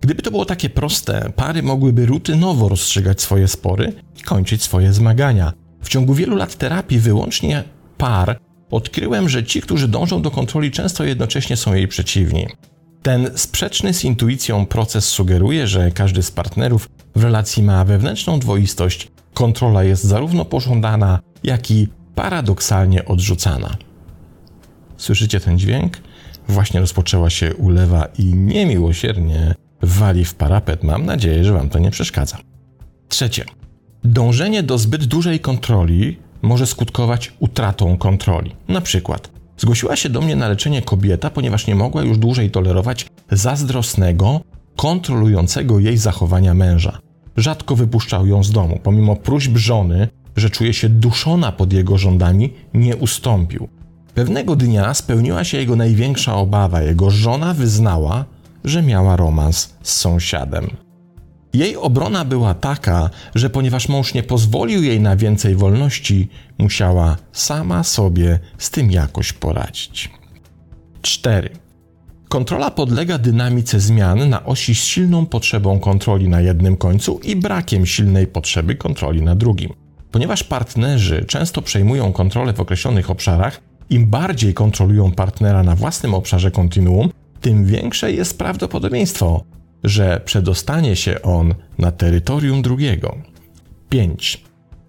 Gdyby 0.00 0.22
to 0.22 0.30
było 0.30 0.44
takie 0.44 0.70
proste, 0.70 1.32
pary 1.36 1.62
mogłyby 1.62 2.06
rutynowo 2.06 2.68
rozstrzygać 2.68 3.20
swoje 3.20 3.48
spory 3.48 3.92
i 4.20 4.22
kończyć 4.22 4.62
swoje 4.62 4.92
zmagania. 4.92 5.52
W 5.82 5.88
ciągu 5.88 6.14
wielu 6.14 6.36
lat 6.36 6.54
terapii 6.54 6.98
wyłącznie 6.98 7.64
par 7.98 8.38
odkryłem, 8.70 9.28
że 9.28 9.44
ci, 9.44 9.60
którzy 9.60 9.88
dążą 9.88 10.22
do 10.22 10.30
kontroli, 10.30 10.70
często 10.70 11.04
jednocześnie 11.04 11.56
są 11.56 11.74
jej 11.74 11.88
przeciwni. 11.88 12.46
Ten 13.02 13.30
sprzeczny 13.34 13.94
z 13.94 14.04
intuicją 14.04 14.66
proces 14.66 15.04
sugeruje, 15.04 15.66
że 15.66 15.90
każdy 15.90 16.22
z 16.22 16.30
partnerów 16.30 16.88
w 17.16 17.22
relacji 17.22 17.62
ma 17.62 17.84
wewnętrzną 17.84 18.38
dwoistość. 18.38 19.08
Kontrola 19.34 19.84
jest 19.84 20.04
zarówno 20.04 20.44
pożądana, 20.44 21.20
jak 21.42 21.70
i 21.70 21.88
paradoksalnie 22.14 23.04
odrzucana. 23.04 23.76
Słyszycie 25.04 25.40
ten 25.40 25.58
dźwięk? 25.58 25.98
Właśnie 26.48 26.80
rozpoczęła 26.80 27.30
się 27.30 27.54
ulewa 27.54 28.08
i 28.18 28.24
niemiłosiernie 28.24 29.54
wali 29.82 30.24
w 30.24 30.34
parapet. 30.34 30.84
Mam 30.84 31.06
nadzieję, 31.06 31.44
że 31.44 31.52
Wam 31.52 31.68
to 31.68 31.78
nie 31.78 31.90
przeszkadza. 31.90 32.38
Trzecie. 33.08 33.44
Dążenie 34.04 34.62
do 34.62 34.78
zbyt 34.78 35.04
dużej 35.04 35.40
kontroli 35.40 36.18
może 36.42 36.66
skutkować 36.66 37.32
utratą 37.38 37.98
kontroli. 37.98 38.56
Na 38.68 38.80
przykład, 38.80 39.30
zgłosiła 39.56 39.96
się 39.96 40.08
do 40.08 40.20
mnie 40.20 40.36
na 40.36 40.48
leczenie 40.48 40.82
kobieta, 40.82 41.30
ponieważ 41.30 41.66
nie 41.66 41.74
mogła 41.74 42.02
już 42.02 42.18
dłużej 42.18 42.50
tolerować 42.50 43.06
zazdrosnego, 43.30 44.40
kontrolującego 44.76 45.78
jej 45.78 45.98
zachowania 45.98 46.54
męża. 46.54 46.98
Rzadko 47.36 47.76
wypuszczał 47.76 48.26
ją 48.26 48.44
z 48.44 48.50
domu, 48.50 48.80
pomimo 48.82 49.16
próśb 49.16 49.56
żony, 49.56 50.08
że 50.36 50.50
czuje 50.50 50.74
się 50.74 50.88
duszona 50.88 51.52
pod 51.52 51.72
jego 51.72 51.98
rządami, 51.98 52.52
nie 52.74 52.96
ustąpił. 52.96 53.68
Pewnego 54.14 54.56
dnia 54.56 54.94
spełniła 54.94 55.44
się 55.44 55.58
jego 55.58 55.76
największa 55.76 56.36
obawa. 56.36 56.82
Jego 56.82 57.10
żona 57.10 57.54
wyznała, 57.54 58.24
że 58.64 58.82
miała 58.82 59.16
romans 59.16 59.74
z 59.82 59.92
sąsiadem. 59.92 60.66
Jej 61.54 61.76
obrona 61.76 62.24
była 62.24 62.54
taka, 62.54 63.10
że 63.34 63.50
ponieważ 63.50 63.88
mąż 63.88 64.14
nie 64.14 64.22
pozwolił 64.22 64.82
jej 64.82 65.00
na 65.00 65.16
więcej 65.16 65.56
wolności, 65.56 66.28
musiała 66.58 67.16
sama 67.32 67.82
sobie 67.82 68.38
z 68.58 68.70
tym 68.70 68.90
jakoś 68.90 69.32
poradzić. 69.32 70.10
4. 71.02 71.50
Kontrola 72.28 72.70
podlega 72.70 73.18
dynamice 73.18 73.80
zmian 73.80 74.28
na 74.28 74.44
osi 74.44 74.74
z 74.74 74.78
silną 74.78 75.26
potrzebą 75.26 75.80
kontroli 75.80 76.28
na 76.28 76.40
jednym 76.40 76.76
końcu 76.76 77.20
i 77.22 77.36
brakiem 77.36 77.86
silnej 77.86 78.26
potrzeby 78.26 78.74
kontroli 78.74 79.22
na 79.22 79.34
drugim. 79.34 79.72
Ponieważ 80.10 80.44
partnerzy 80.44 81.24
często 81.24 81.62
przejmują 81.62 82.12
kontrolę 82.12 82.52
w 82.52 82.60
określonych 82.60 83.10
obszarach, 83.10 83.60
im 83.90 84.06
bardziej 84.06 84.54
kontrolują 84.54 85.12
partnera 85.12 85.62
na 85.62 85.74
własnym 85.74 86.14
obszarze 86.14 86.50
kontinuum, 86.50 87.10
tym 87.40 87.64
większe 87.64 88.12
jest 88.12 88.38
prawdopodobieństwo, 88.38 89.44
że 89.84 90.20
przedostanie 90.24 90.96
się 90.96 91.22
on 91.22 91.54
na 91.78 91.92
terytorium 91.92 92.62
drugiego. 92.62 93.16
5. 93.88 94.44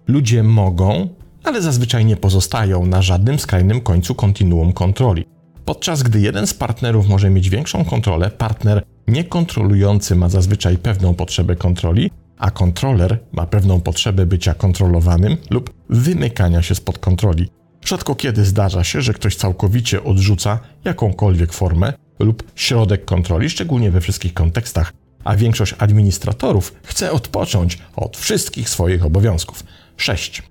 Ludzie 0.08 0.42
mogą, 0.42 1.08
ale 1.44 1.62
zazwyczaj 1.62 2.04
nie 2.04 2.16
pozostają 2.16 2.86
na 2.86 3.02
żadnym 3.02 3.38
skrajnym 3.38 3.80
końcu 3.80 4.14
kontinuum 4.14 4.72
kontroli. 4.72 5.24
Podczas 5.64 6.02
gdy 6.02 6.20
jeden 6.20 6.46
z 6.46 6.54
partnerów 6.54 7.08
może 7.08 7.30
mieć 7.30 7.50
większą 7.50 7.84
kontrolę, 7.84 8.30
partner 8.30 8.82
niekontrolujący 9.08 10.16
ma 10.16 10.28
zazwyczaj 10.28 10.78
pewną 10.78 11.14
potrzebę 11.14 11.56
kontroli, 11.56 12.10
a 12.38 12.50
kontroler 12.50 13.18
ma 13.32 13.46
pewną 13.46 13.80
potrzebę 13.80 14.26
bycia 14.26 14.54
kontrolowanym 14.54 15.36
lub 15.50 15.74
wymykania 15.90 16.62
się 16.62 16.74
spod 16.74 16.98
kontroli. 16.98 17.48
Rzadko 17.86 18.14
kiedy 18.14 18.44
zdarza 18.44 18.84
się, 18.84 19.02
że 19.02 19.14
ktoś 19.14 19.36
całkowicie 19.36 20.04
odrzuca 20.04 20.58
jakąkolwiek 20.84 21.52
formę 21.52 21.92
lub 22.18 22.42
środek 22.54 23.04
kontroli, 23.04 23.50
szczególnie 23.50 23.90
we 23.90 24.00
wszystkich 24.00 24.34
kontekstach, 24.34 24.92
a 25.24 25.36
większość 25.36 25.74
administratorów 25.78 26.74
chce 26.82 27.12
odpocząć 27.12 27.78
od 27.96 28.16
wszystkich 28.16 28.68
swoich 28.68 29.04
obowiązków. 29.04 29.64
6. 29.96 30.42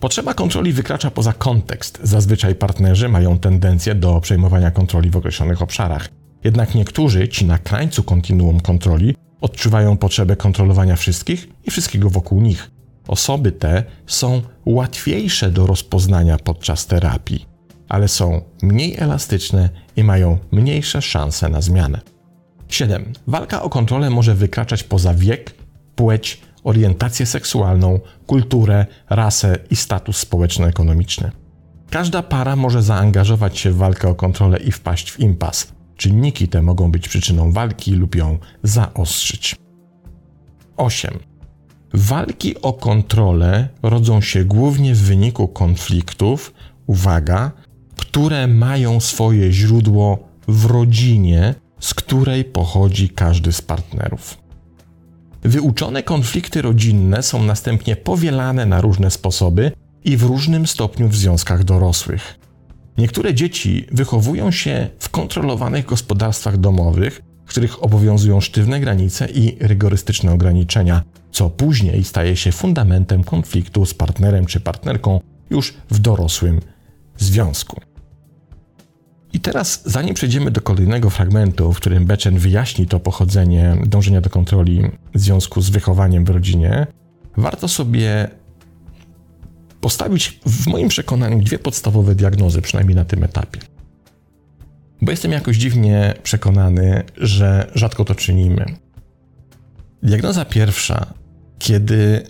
Potrzeba 0.00 0.34
kontroli 0.34 0.72
wykracza 0.72 1.10
poza 1.10 1.32
kontekst. 1.32 2.00
Zazwyczaj 2.02 2.54
partnerzy 2.54 3.08
mają 3.08 3.38
tendencję 3.38 3.94
do 3.94 4.20
przejmowania 4.20 4.70
kontroli 4.70 5.10
w 5.10 5.16
określonych 5.16 5.62
obszarach. 5.62 6.08
Jednak 6.44 6.74
niektórzy, 6.74 7.28
ci 7.28 7.44
na 7.44 7.58
krańcu 7.58 8.02
kontinuum 8.02 8.60
kontroli, 8.60 9.16
odczuwają 9.40 9.96
potrzebę 9.96 10.36
kontrolowania 10.36 10.96
wszystkich 10.96 11.48
i 11.64 11.70
wszystkiego 11.70 12.10
wokół 12.10 12.40
nich. 12.40 12.70
Osoby 13.10 13.52
te 13.52 13.84
są 14.06 14.42
łatwiejsze 14.66 15.50
do 15.50 15.66
rozpoznania 15.66 16.36
podczas 16.38 16.86
terapii, 16.86 17.46
ale 17.88 18.08
są 18.08 18.42
mniej 18.62 18.96
elastyczne 18.98 19.68
i 19.96 20.04
mają 20.04 20.38
mniejsze 20.52 21.02
szanse 21.02 21.48
na 21.48 21.60
zmianę. 21.60 22.00
7. 22.68 23.12
Walka 23.26 23.62
o 23.62 23.70
kontrolę 23.70 24.10
może 24.10 24.34
wykraczać 24.34 24.82
poza 24.82 25.14
wiek, 25.14 25.54
płeć, 25.94 26.40
orientację 26.64 27.26
seksualną, 27.26 28.00
kulturę, 28.26 28.86
rasę 29.08 29.58
i 29.70 29.76
status 29.76 30.16
społeczno-ekonomiczny. 30.16 31.30
Każda 31.90 32.22
para 32.22 32.56
może 32.56 32.82
zaangażować 32.82 33.58
się 33.58 33.70
w 33.70 33.76
walkę 33.76 34.08
o 34.08 34.14
kontrolę 34.14 34.58
i 34.58 34.72
wpaść 34.72 35.10
w 35.10 35.20
impas. 35.20 35.72
Czynniki 35.96 36.48
te 36.48 36.62
mogą 36.62 36.90
być 36.90 37.08
przyczyną 37.08 37.52
walki 37.52 37.92
lub 37.92 38.14
ją 38.14 38.38
zaostrzyć. 38.62 39.56
8. 40.76 41.29
Walki 41.94 42.62
o 42.62 42.72
kontrolę 42.72 43.68
rodzą 43.82 44.20
się 44.20 44.44
głównie 44.44 44.94
w 44.94 45.02
wyniku 45.02 45.48
konfliktów, 45.48 46.52
uwaga, 46.86 47.52
które 47.96 48.46
mają 48.46 49.00
swoje 49.00 49.52
źródło 49.52 50.28
w 50.48 50.64
rodzinie, 50.64 51.54
z 51.80 51.94
której 51.94 52.44
pochodzi 52.44 53.08
każdy 53.08 53.52
z 53.52 53.62
partnerów. 53.62 54.38
Wyuczone 55.42 56.02
konflikty 56.02 56.62
rodzinne 56.62 57.22
są 57.22 57.42
następnie 57.42 57.96
powielane 57.96 58.66
na 58.66 58.80
różne 58.80 59.10
sposoby 59.10 59.72
i 60.04 60.16
w 60.16 60.22
różnym 60.22 60.66
stopniu 60.66 61.08
w 61.08 61.16
związkach 61.16 61.64
dorosłych. 61.64 62.38
Niektóre 62.98 63.34
dzieci 63.34 63.86
wychowują 63.92 64.50
się 64.50 64.88
w 64.98 65.08
kontrolowanych 65.08 65.86
gospodarstwach 65.86 66.56
domowych, 66.56 67.22
w 67.50 67.52
których 67.52 67.84
obowiązują 67.84 68.40
sztywne 68.40 68.80
granice 68.80 69.30
i 69.30 69.56
rygorystyczne 69.60 70.32
ograniczenia, 70.32 71.02
co 71.32 71.50
później 71.50 72.04
staje 72.04 72.36
się 72.36 72.52
fundamentem 72.52 73.24
konfliktu 73.24 73.86
z 73.86 73.94
partnerem 73.94 74.46
czy 74.46 74.60
partnerką 74.60 75.20
już 75.50 75.74
w 75.90 75.98
dorosłym 75.98 76.60
związku. 77.16 77.80
I 79.32 79.40
teraz, 79.40 79.82
zanim 79.84 80.14
przejdziemy 80.14 80.50
do 80.50 80.60
kolejnego 80.60 81.10
fragmentu, 81.10 81.72
w 81.72 81.76
którym 81.76 82.04
Bechen 82.06 82.38
wyjaśni 82.38 82.86
to 82.86 83.00
pochodzenie 83.00 83.76
dążenia 83.86 84.20
do 84.20 84.30
kontroli 84.30 84.82
w 85.14 85.20
związku 85.20 85.60
z 85.60 85.70
wychowaniem 85.70 86.24
w 86.24 86.30
rodzinie, 86.30 86.86
warto 87.36 87.68
sobie 87.68 88.28
postawić 89.80 90.40
w 90.46 90.66
moim 90.66 90.88
przekonaniu 90.88 91.42
dwie 91.42 91.58
podstawowe 91.58 92.14
diagnozy, 92.14 92.62
przynajmniej 92.62 92.96
na 92.96 93.04
tym 93.04 93.24
etapie. 93.24 93.60
Bo 95.02 95.10
jestem 95.10 95.32
jakoś 95.32 95.56
dziwnie 95.56 96.14
przekonany, 96.22 97.02
że 97.16 97.70
rzadko 97.74 98.04
to 98.04 98.14
czynimy. 98.14 98.64
Diagnoza 100.02 100.44
pierwsza, 100.44 101.14
kiedy 101.58 102.22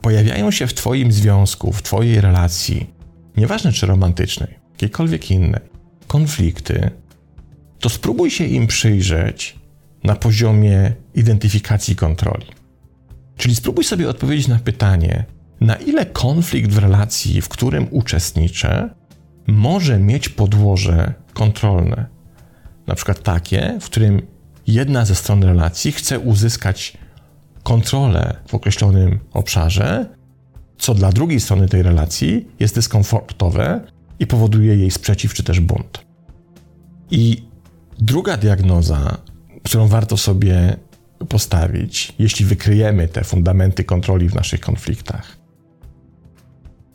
pojawiają 0.00 0.50
się 0.50 0.66
w 0.66 0.74
Twoim 0.74 1.12
związku, 1.12 1.72
w 1.72 1.82
Twojej 1.82 2.20
relacji, 2.20 2.90
nieważne 3.36 3.72
czy 3.72 3.86
romantycznej, 3.86 4.58
jakiejkolwiek 4.72 5.30
innej, 5.30 5.60
konflikty, 6.06 6.90
to 7.80 7.88
spróbuj 7.88 8.30
się 8.30 8.44
im 8.44 8.66
przyjrzeć 8.66 9.56
na 10.04 10.16
poziomie 10.16 10.92
identyfikacji 11.14 11.96
kontroli. 11.96 12.46
Czyli 13.36 13.54
spróbuj 13.54 13.84
sobie 13.84 14.08
odpowiedzieć 14.08 14.48
na 14.48 14.58
pytanie, 14.58 15.24
na 15.60 15.74
ile 15.74 16.06
konflikt 16.06 16.70
w 16.70 16.78
relacji, 16.78 17.40
w 17.40 17.48
którym 17.48 17.88
uczestniczę, 17.90 18.90
może 19.46 19.98
mieć 19.98 20.28
podłoże 20.28 21.14
kontrolne. 21.38 22.06
Na 22.86 22.94
przykład 22.94 23.22
takie, 23.22 23.78
w 23.80 23.84
którym 23.84 24.22
jedna 24.66 25.04
ze 25.04 25.14
stron 25.14 25.44
relacji 25.44 25.92
chce 25.92 26.18
uzyskać 26.18 26.98
kontrolę 27.62 28.36
w 28.48 28.54
określonym 28.54 29.18
obszarze, 29.32 30.06
co 30.78 30.94
dla 30.94 31.12
drugiej 31.12 31.40
strony 31.40 31.68
tej 31.68 31.82
relacji 31.82 32.48
jest 32.60 32.74
dyskomfortowe 32.74 33.80
i 34.18 34.26
powoduje 34.26 34.76
jej 34.76 34.90
sprzeciw 34.90 35.34
czy 35.34 35.42
też 35.42 35.60
bunt. 35.60 36.06
I 37.10 37.42
druga 37.98 38.36
diagnoza, 38.36 39.18
którą 39.64 39.88
warto 39.88 40.16
sobie 40.16 40.76
postawić, 41.28 42.14
jeśli 42.18 42.44
wykryjemy 42.44 43.08
te 43.08 43.24
fundamenty 43.24 43.84
kontroli 43.84 44.28
w 44.28 44.34
naszych 44.34 44.60
konfliktach, 44.60 45.38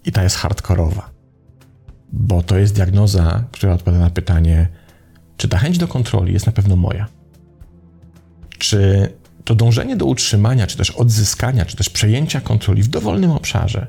i 0.05 0.11
ta 0.11 0.23
jest 0.23 0.35
hardkorowa, 0.35 1.12
bo 2.13 2.43
to 2.43 2.57
jest 2.57 2.75
diagnoza, 2.75 3.43
która 3.51 3.73
odpowiada 3.73 4.03
na 4.03 4.09
pytanie, 4.09 4.67
czy 5.37 5.47
ta 5.47 5.57
chęć 5.57 5.77
do 5.77 5.87
kontroli 5.87 6.33
jest 6.33 6.45
na 6.45 6.51
pewno 6.51 6.75
moja? 6.75 7.07
Czy 8.57 9.09
to 9.43 9.55
dążenie 9.55 9.95
do 9.95 10.05
utrzymania, 10.05 10.67
czy 10.67 10.77
też 10.77 10.91
odzyskania, 10.91 11.65
czy 11.65 11.77
też 11.77 11.89
przejęcia 11.89 12.41
kontroli 12.41 12.83
w 12.83 12.87
dowolnym 12.87 13.31
obszarze, 13.31 13.87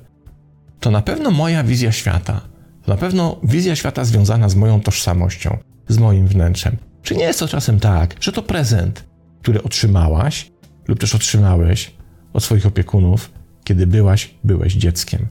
to 0.80 0.90
na 0.90 1.02
pewno 1.02 1.30
moja 1.30 1.64
wizja 1.64 1.92
świata, 1.92 2.40
to 2.84 2.92
na 2.92 2.98
pewno 2.98 3.40
wizja 3.42 3.76
świata 3.76 4.04
związana 4.04 4.48
z 4.48 4.54
moją 4.54 4.80
tożsamością, 4.80 5.58
z 5.88 5.98
moim 5.98 6.26
wnętrzem. 6.26 6.76
Czy 7.02 7.16
nie 7.16 7.24
jest 7.24 7.38
to 7.38 7.48
czasem 7.48 7.80
tak, 7.80 8.16
że 8.20 8.32
to 8.32 8.42
prezent, 8.42 9.04
który 9.42 9.62
otrzymałaś 9.62 10.52
lub 10.88 10.98
też 11.00 11.14
otrzymałeś 11.14 11.94
od 12.32 12.44
swoich 12.44 12.66
opiekunów, 12.66 13.32
kiedy 13.64 13.86
byłaś, 13.86 14.34
byłeś 14.44 14.74
dzieckiem? 14.74 15.26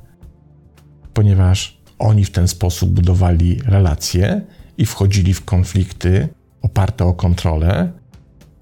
Ponieważ 1.14 1.83
oni 2.00 2.26
w 2.26 2.32
ten 2.32 2.48
sposób 2.48 2.90
budowali 2.90 3.60
relacje 3.66 4.42
i 4.78 4.86
wchodzili 4.86 5.34
w 5.34 5.46
konflikty 5.46 6.28
oparte 6.62 7.06
o 7.06 7.14
kontrolę, 7.14 7.92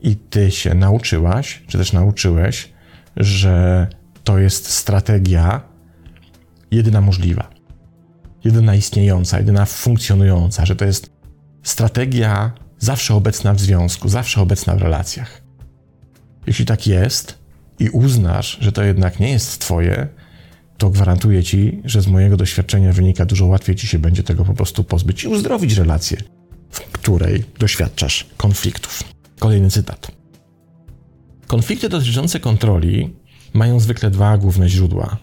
i 0.01 0.15
ty 0.15 0.51
się 0.51 0.73
nauczyłaś, 0.73 1.63
czy 1.67 1.77
też 1.77 1.93
nauczyłeś, 1.93 2.73
że 3.17 3.87
to 4.23 4.39
jest 4.39 4.67
strategia 4.67 5.61
jedyna 6.71 7.01
możliwa, 7.01 7.49
jedyna 8.43 8.75
istniejąca, 8.75 9.37
jedyna 9.39 9.65
funkcjonująca, 9.65 10.65
że 10.65 10.75
to 10.75 10.85
jest 10.85 11.09
strategia 11.63 12.51
zawsze 12.79 13.15
obecna 13.15 13.53
w 13.53 13.59
związku, 13.59 14.09
zawsze 14.09 14.41
obecna 14.41 14.75
w 14.75 14.81
relacjach. 14.81 15.41
Jeśli 16.47 16.65
tak 16.65 16.87
jest 16.87 17.37
i 17.79 17.89
uznasz, 17.89 18.57
że 18.61 18.71
to 18.71 18.83
jednak 18.83 19.19
nie 19.19 19.29
jest 19.29 19.61
Twoje, 19.61 20.07
to 20.81 20.89
gwarantuję 20.89 21.43
Ci, 21.43 21.81
że 21.85 22.01
z 22.01 22.07
mojego 22.07 22.37
doświadczenia 22.37 22.93
wynika 22.93 23.25
dużo 23.25 23.45
łatwiej 23.45 23.75
Ci 23.75 23.87
się 23.87 23.99
będzie 23.99 24.23
tego 24.23 24.45
po 24.45 24.53
prostu 24.53 24.83
pozbyć 24.83 25.23
i 25.23 25.27
uzdrowić 25.27 25.73
relację, 25.73 26.17
w 26.69 26.79
której 26.79 27.43
doświadczasz 27.59 28.25
konfliktów. 28.37 29.03
Kolejny 29.39 29.69
cytat. 29.69 30.11
Konflikty 31.47 31.89
dotyczące 31.89 32.39
kontroli 32.39 33.13
mają 33.53 33.79
zwykle 33.79 34.09
dwa 34.09 34.37
główne 34.37 34.69
źródła: 34.69 35.17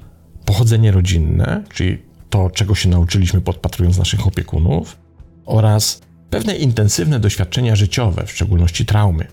pochodzenie 0.45 0.93
rodzinne, 0.93 1.65
czyli 1.75 1.99
to, 2.31 2.51
czego 2.51 2.75
się 2.75 2.89
nauczyliśmy 2.89 3.41
podpatrując 3.41 3.99
naszych 3.99 4.27
opiekunów, 4.27 4.97
oraz 5.47 6.01
pewne 6.31 6.57
intensywne 6.57 7.21
doświadczenia 7.21 7.77
życiowe, 7.77 8.27
w 8.27 8.33
szczególności 8.33 8.87
traumy. 8.87 9.27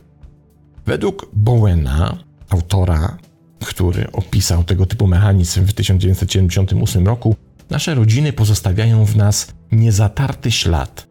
Według 0.85 1.29
Bowena, 1.33 2.17
autora, 2.49 3.17
który 3.65 4.11
opisał 4.11 4.63
tego 4.63 4.85
typu 4.85 5.07
mechanizm 5.07 5.65
w 5.65 5.73
1978 5.73 7.05
roku, 7.05 7.35
nasze 7.69 7.95
rodziny 7.95 8.33
pozostawiają 8.33 9.05
w 9.05 9.15
nas 9.15 9.47
niezatarty 9.71 10.51
ślad, 10.51 11.07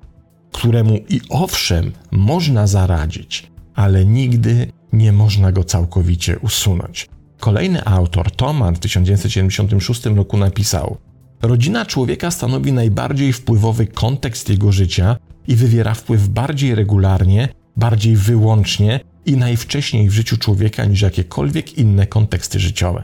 któremu 0.52 0.96
i 1.08 1.20
owszem 1.30 1.92
można 2.10 2.66
zaradzić, 2.66 3.50
ale 3.74 4.06
nigdy 4.06 4.72
nie 4.92 5.12
można 5.12 5.52
go 5.52 5.64
całkowicie 5.64 6.38
usunąć. 6.38 7.08
Kolejny 7.40 7.84
autor, 7.84 8.30
Toman, 8.30 8.76
w 8.76 8.78
1976 8.78 10.04
roku 10.04 10.36
napisał: 10.36 10.96
Rodzina 11.42 11.86
człowieka 11.86 12.30
stanowi 12.30 12.72
najbardziej 12.72 13.32
wpływowy 13.32 13.86
kontekst 13.86 14.48
jego 14.48 14.72
życia 14.72 15.16
i 15.48 15.56
wywiera 15.56 15.94
wpływ 15.94 16.28
bardziej 16.28 16.74
regularnie, 16.74 17.48
bardziej 17.76 18.16
wyłącznie 18.16 19.00
i 19.26 19.36
najwcześniej 19.36 20.08
w 20.08 20.12
życiu 20.12 20.36
człowieka 20.36 20.84
niż 20.84 21.00
jakiekolwiek 21.00 21.78
inne 21.78 22.06
konteksty 22.06 22.60
życiowe. 22.60 23.02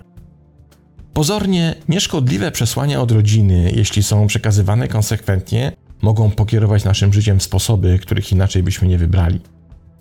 Pozornie 1.12 1.74
nieszkodliwe 1.88 2.50
przesłania 2.50 3.00
od 3.00 3.12
rodziny, 3.12 3.72
jeśli 3.76 4.02
są 4.02 4.26
przekazywane 4.26 4.88
konsekwentnie, 4.88 5.72
mogą 6.02 6.30
pokierować 6.30 6.84
naszym 6.84 7.12
życiem 7.12 7.38
w 7.38 7.42
sposoby, 7.42 7.98
których 7.98 8.32
inaczej 8.32 8.62
byśmy 8.62 8.88
nie 8.88 8.98
wybrali. 8.98 9.40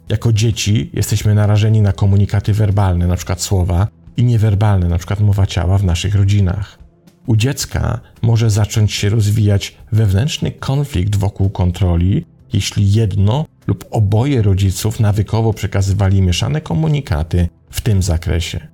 Jako 0.09 0.33
dzieci 0.33 0.89
jesteśmy 0.93 1.35
narażeni 1.35 1.81
na 1.81 1.93
komunikaty 1.93 2.53
werbalne, 2.53 3.05
np. 3.05 3.35
słowa, 3.37 3.87
i 4.17 4.23
niewerbalne, 4.23 4.85
np. 4.85 5.15
mowa 5.19 5.45
ciała 5.45 5.77
w 5.77 5.83
naszych 5.83 6.15
rodzinach. 6.15 6.79
U 7.27 7.35
dziecka 7.35 7.99
może 8.21 8.49
zacząć 8.49 8.93
się 8.93 9.09
rozwijać 9.09 9.77
wewnętrzny 9.91 10.51
konflikt 10.51 11.15
wokół 11.15 11.49
kontroli, 11.49 12.25
jeśli 12.53 12.93
jedno 12.93 13.45
lub 13.69 13.85
oboje 13.91 14.41
rodziców 14.41 14.99
nawykowo 14.99 15.53
przekazywali 15.53 16.21
mieszane 16.21 16.61
komunikaty 16.61 17.49
w 17.69 17.81
tym 17.81 18.03
zakresie. 18.03 18.67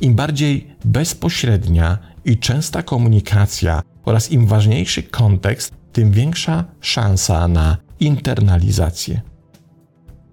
Im 0.00 0.14
bardziej 0.14 0.76
bezpośrednia 0.84 1.98
i 2.24 2.38
częsta 2.38 2.82
komunikacja 2.82 3.82
oraz 4.04 4.32
im 4.32 4.46
ważniejszy 4.46 5.02
kontekst, 5.02 5.74
tym 5.92 6.10
większa 6.10 6.64
szansa 6.80 7.48
na 7.48 7.76
internalizację. 8.00 9.20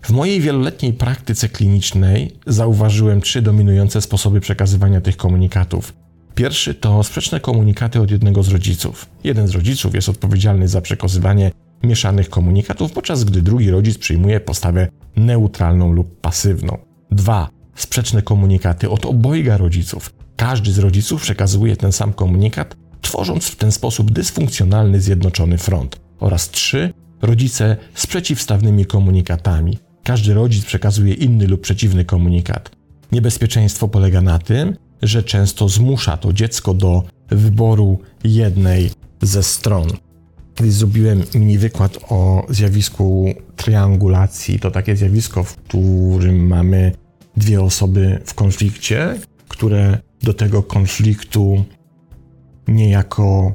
W 0.01 0.09
mojej 0.09 0.41
wieloletniej 0.41 0.93
praktyce 0.93 1.49
klinicznej 1.49 2.31
zauważyłem 2.47 3.21
trzy 3.21 3.41
dominujące 3.41 4.01
sposoby 4.01 4.41
przekazywania 4.41 5.01
tych 5.01 5.17
komunikatów. 5.17 5.93
Pierwszy 6.35 6.75
to 6.75 7.03
sprzeczne 7.03 7.39
komunikaty 7.39 8.01
od 8.01 8.11
jednego 8.11 8.43
z 8.43 8.49
rodziców. 8.49 9.09
Jeden 9.23 9.47
z 9.47 9.51
rodziców 9.51 9.95
jest 9.95 10.09
odpowiedzialny 10.09 10.67
za 10.67 10.81
przekazywanie 10.81 11.51
mieszanych 11.83 12.29
komunikatów, 12.29 12.91
podczas 12.91 13.23
gdy 13.23 13.41
drugi 13.41 13.71
rodzic 13.71 13.97
przyjmuje 13.97 14.39
postawę 14.39 14.87
neutralną 15.15 15.91
lub 15.91 16.21
pasywną. 16.21 16.77
Dwa 17.11 17.49
sprzeczne 17.75 18.21
komunikaty 18.21 18.89
od 18.89 19.05
obojga 19.05 19.57
rodziców. 19.57 20.13
Każdy 20.35 20.71
z 20.71 20.79
rodziców 20.79 21.21
przekazuje 21.21 21.75
ten 21.75 21.91
sam 21.91 22.13
komunikat, 22.13 22.75
tworząc 23.01 23.47
w 23.47 23.55
ten 23.55 23.71
sposób 23.71 24.11
dysfunkcjonalny 24.11 25.01
zjednoczony 25.01 25.57
front. 25.57 26.01
Oraz 26.19 26.49
trzy 26.49 26.93
rodzice 27.21 27.77
z 27.93 28.07
przeciwstawnymi 28.07 28.85
komunikatami. 28.85 29.77
Każdy 30.03 30.33
rodzic 30.33 30.65
przekazuje 30.65 31.13
inny 31.13 31.47
lub 31.47 31.61
przeciwny 31.61 32.05
komunikat. 32.05 32.71
Niebezpieczeństwo 33.11 33.87
polega 33.87 34.21
na 34.21 34.39
tym, 34.39 34.75
że 35.01 35.23
często 35.23 35.69
zmusza 35.69 36.17
to 36.17 36.33
dziecko 36.33 36.73
do 36.73 37.03
wyboru 37.29 37.99
jednej 38.23 38.91
ze 39.21 39.43
stron. 39.43 39.87
Kiedyś 40.55 40.73
zrobiłem 40.73 41.23
mini 41.35 41.57
wykład 41.57 41.97
o 42.09 42.45
zjawisku 42.49 43.33
triangulacji. 43.55 44.59
To 44.59 44.71
takie 44.71 44.95
zjawisko, 44.95 45.43
w 45.43 45.55
którym 45.55 46.47
mamy 46.47 46.91
dwie 47.37 47.61
osoby 47.61 48.21
w 48.25 48.33
konflikcie, 48.33 49.19
które 49.47 49.97
do 50.23 50.33
tego 50.33 50.63
konfliktu 50.63 51.65
niejako 52.67 53.53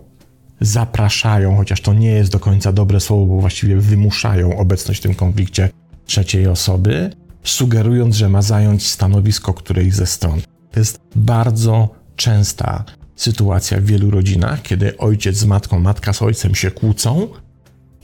zapraszają, 0.61 1.56
chociaż 1.56 1.80
to 1.80 1.94
nie 1.94 2.11
jest 2.11 2.32
do 2.32 2.38
końca 2.38 2.72
dobre 2.72 3.00
słowo, 3.00 3.26
bo 3.26 3.40
właściwie 3.40 3.76
wymuszają 3.76 4.59
obecność 4.59 5.00
w 5.00 5.02
tym 5.02 5.14
konflikcie 5.14 5.70
trzeciej 6.06 6.46
osoby, 6.46 7.11
sugerując, 7.44 8.16
że 8.16 8.28
ma 8.28 8.42
zająć 8.42 8.88
stanowisko 8.88 9.54
którejś 9.54 9.94
ze 9.94 10.06
stron. 10.06 10.40
To 10.70 10.80
jest 10.80 11.00
bardzo 11.16 11.88
częsta 12.16 12.85
sytuacja 13.16 13.81
w 13.81 13.85
wielu 13.85 14.11
rodzinach, 14.11 14.62
kiedy 14.62 14.96
ojciec 14.98 15.37
z 15.37 15.44
matką, 15.44 15.81
matka 15.81 16.12
z 16.12 16.22
ojcem 16.22 16.55
się 16.55 16.70
kłócą 16.70 17.29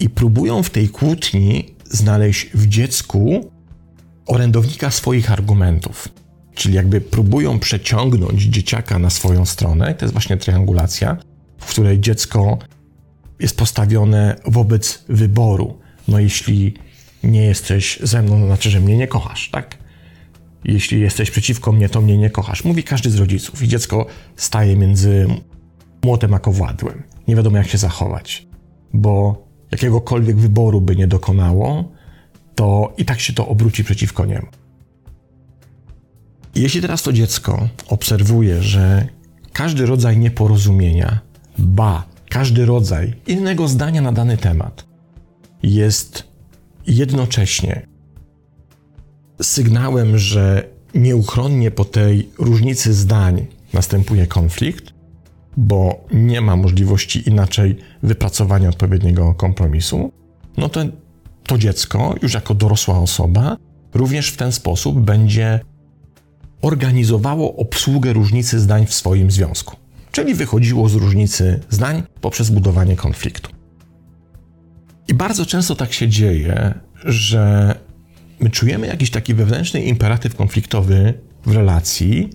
i 0.01 0.09
próbują 0.11 0.63
w 0.63 0.71
tej 0.71 0.89
kłótni 0.89 1.75
znaleźć 1.85 2.51
w 2.55 2.67
dziecku 2.67 3.51
orędownika 4.27 4.91
swoich 4.91 5.33
argumentów. 5.33 6.09
Czyli 6.55 6.75
jakby 6.75 7.01
próbują 7.01 7.59
przeciągnąć 7.59 8.43
dzieciaka 8.43 8.99
na 8.99 9.11
swoją 9.11 9.47
stronę, 9.47 9.95
to 9.95 10.05
jest 10.05 10.13
właśnie 10.13 10.37
triangulacja, 10.37 11.17
w 11.59 11.71
której 11.71 12.01
dziecko 12.01 12.59
jest 13.39 13.57
postawione 13.57 14.37
wobec 14.47 15.05
wyboru. 15.09 15.79
No 16.09 16.19
jeśli 16.19 16.75
nie 17.23 17.45
jesteś 17.45 17.99
ze 18.03 18.23
mną, 18.23 18.41
to 18.41 18.47
znaczy, 18.47 18.71
że 18.71 18.81
mnie 18.81 18.97
nie 18.97 19.09
kochasz, 19.09 19.51
tak? 19.51 19.82
Jeśli 20.65 21.01
jesteś 21.01 21.31
przeciwko 21.31 21.73
mnie, 21.73 21.89
to 21.89 22.01
mnie 22.01 22.19
nie 22.19 22.31
kochasz. 22.31 22.65
Mówi 22.65 22.85
każdy 22.85 23.11
z 23.11 23.19
rodziców 23.19 23.63
i 23.63 23.69
dziecko 23.69 24.07
staje 24.37 24.77
między 24.77 25.27
młotem 26.05 26.35
a 26.35 26.39
kowładłem. 26.39 27.03
Nie 27.29 27.37
wiadomo, 27.37 27.57
jak 27.57 27.69
się 27.69 27.79
zachować, 27.79 28.47
bo 28.93 29.45
jakiegokolwiek 29.71 30.37
wyboru 30.37 30.81
by 30.81 30.97
nie 30.97 31.07
dokonało, 31.07 31.93
to 32.55 32.93
i 32.99 33.05
tak 33.05 33.21
się 33.21 33.33
to 33.33 33.49
obróci 33.49 33.85
przeciwko 33.85 34.27
niemu. 34.27 34.47
Jeśli 36.55 36.81
teraz 36.81 37.03
to 37.03 37.13
dziecko 37.13 37.69
obserwuje, 37.89 38.63
że 38.63 39.09
każdy 39.53 39.87
rodzaj 39.87 40.19
nieporozumienia, 40.19 41.21
ba, 41.59 42.07
każdy 42.29 42.67
rodzaj 42.67 43.15
innego 43.27 43.69
zdania 43.69 44.03
na 44.03 44.13
dany 44.13 44.37
temat 44.37 44.85
jest 45.63 46.25
jednocześnie 46.87 47.87
sygnałem, 49.43 50.19
że 50.19 50.69
nieuchronnie 50.95 51.71
po 51.71 51.85
tej 51.85 52.29
różnicy 52.39 52.95
zdań 52.95 53.47
następuje 53.73 54.27
konflikt, 54.27 54.93
bo 55.57 56.05
nie 56.13 56.41
ma 56.41 56.57
możliwości 56.57 57.29
inaczej 57.29 57.77
wypracowania 58.03 58.69
odpowiedniego 58.69 59.35
kompromisu, 59.35 60.13
no 60.57 60.69
to 60.69 60.81
to 61.47 61.59
dziecko, 61.59 62.15
już 62.23 62.35
jako 62.35 62.55
dorosła 62.55 62.99
osoba, 62.99 63.57
również 63.95 64.31
w 64.31 64.37
ten 64.37 64.53
sposób 64.53 65.01
będzie 65.01 65.61
organizowało 66.63 67.57
obsługę 67.57 68.13
różnicy 68.13 68.61
zdań 68.61 68.87
w 68.87 68.95
swoim 68.95 69.31
związku. 69.31 69.77
Czyli 70.13 70.35
wychodziło 70.35 70.89
z 70.89 70.95
różnicy 70.95 71.61
zdań 71.71 72.03
poprzez 72.21 72.51
budowanie 72.51 72.97
konfliktu. 72.97 73.51
I 75.09 75.15
bardzo 75.15 75.47
często 75.47 75.75
tak 75.75 75.93
się 75.93 76.09
dzieje, 76.09 76.75
że 77.05 77.75
my 78.43 78.51
czujemy 78.51 78.87
jakiś 78.87 79.11
taki 79.11 79.35
wewnętrzny 79.35 79.83
imperatyw 79.83 80.37
konfliktowy 80.37 81.15
w 81.47 81.53
relacji, 81.53 82.31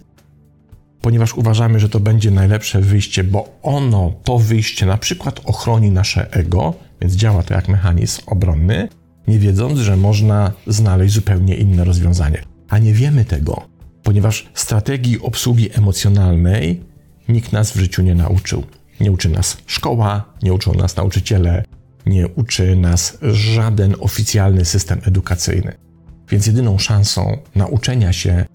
ponieważ 1.02 1.34
uważamy, 1.34 1.80
że 1.80 1.90
to 1.90 2.00
będzie 2.00 2.32
najlepsze 2.32 2.82
wyjście, 2.82 3.24
bo 3.24 3.60
ono, 3.64 4.14
to 4.24 4.40
wyjście 4.40 4.86
na 4.86 4.98
przykład 4.98 5.42
ochroni 5.46 5.92
nasze 5.92 6.32
ego, 6.32 6.74
więc 7.02 7.14
działa 7.14 7.44
to 7.44 7.54
jak 7.54 7.68
mechanizm 7.68 8.22
obronny, 8.26 8.88
nie 9.28 9.40
wiedząc, 9.40 9.80
że 9.80 9.98
można 9.98 10.52
znaleźć 10.68 11.14
zupełnie 11.14 11.56
inne 11.56 11.84
rozwiązanie. 11.84 12.42
A 12.70 12.78
nie 12.78 12.94
wiemy 12.94 13.26
tego, 13.26 13.62
ponieważ 14.04 14.50
strategii 14.54 15.22
obsługi 15.22 15.70
emocjonalnej 15.74 16.82
nikt 17.30 17.52
nas 17.52 17.72
w 17.72 17.80
życiu 17.80 18.02
nie 18.02 18.16
nauczył. 18.16 18.64
Nie 19.00 19.12
uczy 19.12 19.30
nas 19.30 19.58
szkoła, 19.66 20.34
nie 20.44 20.54
uczą 20.54 20.74
nas 20.74 20.96
nauczyciele, 20.96 21.64
nie 22.06 22.28
uczy 22.28 22.76
nas 22.76 23.18
żaden 23.22 23.96
oficjalny 24.00 24.66
system 24.66 25.00
edukacyjny. 25.06 25.87
Więc 26.30 26.48
jedyną 26.48 26.78
szansą 26.78 27.38
nauczenia 27.56 28.14
się 28.14 28.46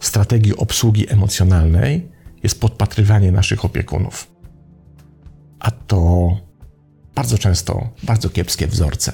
strategii 0.00 0.56
obsługi 0.56 1.12
emocjonalnej 1.12 2.08
jest 2.42 2.60
podpatrywanie 2.60 3.32
naszych 3.32 3.64
opiekunów. 3.64 4.30
A 5.58 5.70
to 5.70 6.30
bardzo 7.14 7.38
często 7.38 7.90
bardzo 8.02 8.30
kiepskie 8.30 8.66
wzorce. 8.66 9.12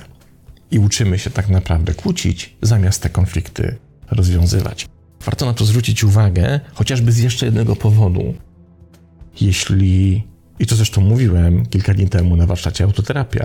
I 0.71 0.79
uczymy 0.79 1.19
się 1.19 1.31
tak 1.31 1.49
naprawdę 1.49 1.95
kłócić, 1.95 2.57
zamiast 2.63 3.03
te 3.03 3.11
konflikty 3.11 3.79
rozwiązywać. 4.11 4.89
Warto 5.25 5.47
na 5.47 5.55
to 5.55 5.65
zwrócić 5.65 6.05
uwagę, 6.05 6.61
chociażby 6.75 7.13
z 7.13 7.19
jeszcze 7.19 7.47
jednego 7.47 7.77
powodu. 7.77 8.35
Jeśli, 9.41 10.27
i 10.59 10.67
to 10.67 10.77
zresztą 10.77 11.01
mówiłem 11.01 11.67
kilka 11.67 11.95
dni 11.95 12.09
temu 12.09 12.37
na 12.37 12.47
warsztacie 12.47 12.85
autoterapia, 12.85 13.45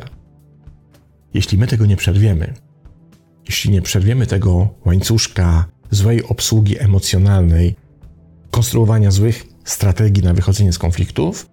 jeśli 1.33 1.57
my 1.57 1.67
tego 1.67 1.85
nie 1.85 1.97
przerwiemy, 1.97 2.53
jeśli 3.47 3.71
nie 3.71 3.81
przerwiemy 3.81 4.27
tego 4.27 4.67
łańcuszka 4.85 5.65
złej 5.91 6.23
obsługi 6.23 6.79
emocjonalnej, 6.79 7.75
konstruowania 8.51 9.11
złych 9.11 9.47
strategii 9.63 10.23
na 10.23 10.33
wychodzenie 10.33 10.73
z 10.73 10.79
konfliktów, 10.79 11.49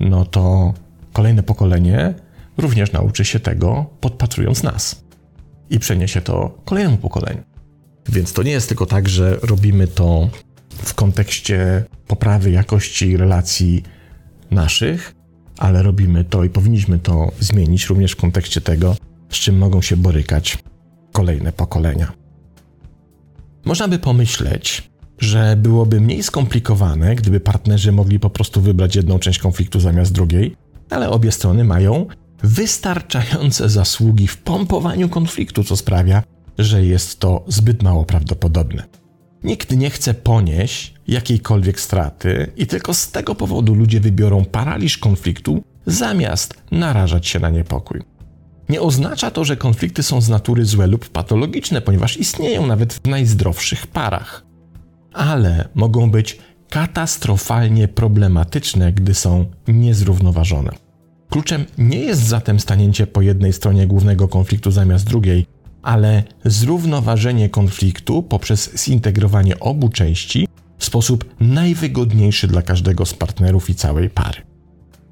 no 0.00 0.24
to 0.24 0.74
kolejne 1.12 1.42
pokolenie 1.42 2.14
również 2.56 2.92
nauczy 2.92 3.24
się 3.24 3.40
tego, 3.40 3.86
podpatrując 4.00 4.62
nas 4.62 5.04
i 5.70 5.78
przeniesie 5.78 6.20
to 6.20 6.58
kolejnemu 6.64 6.96
pokoleniu. 6.96 7.42
Więc 8.08 8.32
to 8.32 8.42
nie 8.42 8.50
jest 8.50 8.68
tylko 8.68 8.86
tak, 8.86 9.08
że 9.08 9.38
robimy 9.42 9.86
to 9.86 10.30
w 10.70 10.94
kontekście 10.94 11.84
poprawy 12.06 12.50
jakości 12.50 13.16
relacji 13.16 13.82
naszych, 14.50 15.14
ale 15.58 15.82
robimy 15.82 16.24
to 16.24 16.44
i 16.44 16.50
powinniśmy 16.50 16.98
to 16.98 17.32
zmienić 17.40 17.86
również 17.86 18.12
w 18.12 18.16
kontekście 18.16 18.60
tego, 18.60 18.96
z 19.30 19.34
czym 19.34 19.58
mogą 19.58 19.82
się 19.82 19.96
borykać 19.96 20.58
kolejne 21.18 21.52
pokolenia. 21.52 22.12
Można 23.64 23.88
by 23.88 23.98
pomyśleć, 23.98 24.90
że 25.18 25.56
byłoby 25.56 26.00
mniej 26.00 26.22
skomplikowane, 26.22 27.14
gdyby 27.14 27.40
partnerzy 27.40 27.92
mogli 27.92 28.20
po 28.20 28.30
prostu 28.30 28.60
wybrać 28.60 28.96
jedną 28.96 29.18
część 29.18 29.38
konfliktu 29.38 29.80
zamiast 29.80 30.12
drugiej, 30.12 30.56
ale 30.90 31.10
obie 31.10 31.32
strony 31.32 31.64
mają 31.64 32.06
wystarczające 32.42 33.68
zasługi 33.68 34.26
w 34.26 34.36
pompowaniu 34.36 35.08
konfliktu, 35.08 35.64
co 35.64 35.76
sprawia, 35.76 36.22
że 36.58 36.84
jest 36.84 37.20
to 37.20 37.44
zbyt 37.48 37.82
mało 37.82 38.04
prawdopodobne. 38.04 38.82
Nikt 39.44 39.76
nie 39.76 39.90
chce 39.90 40.14
ponieść 40.14 40.94
jakiejkolwiek 41.08 41.80
straty, 41.80 42.52
i 42.56 42.66
tylko 42.66 42.94
z 42.94 43.10
tego 43.10 43.34
powodu 43.34 43.74
ludzie 43.74 44.00
wybiorą 44.00 44.44
paraliż 44.44 44.98
konfliktu 44.98 45.62
zamiast 45.86 46.62
narażać 46.70 47.26
się 47.26 47.40
na 47.40 47.50
niepokój. 47.50 48.17
Nie 48.68 48.80
oznacza 48.80 49.30
to, 49.30 49.44
że 49.44 49.56
konflikty 49.56 50.02
są 50.02 50.20
z 50.20 50.28
natury 50.28 50.64
złe 50.64 50.86
lub 50.86 51.08
patologiczne, 51.08 51.80
ponieważ 51.80 52.16
istnieją 52.16 52.66
nawet 52.66 52.92
w 52.94 53.06
najzdrowszych 53.06 53.86
parach. 53.86 54.44
Ale 55.12 55.68
mogą 55.74 56.10
być 56.10 56.38
katastrofalnie 56.70 57.88
problematyczne, 57.88 58.92
gdy 58.92 59.14
są 59.14 59.46
niezrównoważone. 59.68 60.70
Kluczem 61.30 61.64
nie 61.78 61.98
jest 61.98 62.22
zatem 62.22 62.60
stanięcie 62.60 63.06
po 63.06 63.22
jednej 63.22 63.52
stronie 63.52 63.86
głównego 63.86 64.28
konfliktu 64.28 64.70
zamiast 64.70 65.06
drugiej, 65.06 65.46
ale 65.82 66.22
zrównoważenie 66.44 67.48
konfliktu 67.48 68.22
poprzez 68.22 68.84
zintegrowanie 68.84 69.60
obu 69.60 69.88
części 69.88 70.48
w 70.78 70.84
sposób 70.84 71.34
najwygodniejszy 71.40 72.46
dla 72.46 72.62
każdego 72.62 73.06
z 73.06 73.14
partnerów 73.14 73.70
i 73.70 73.74
całej 73.74 74.10
pary. 74.10 74.47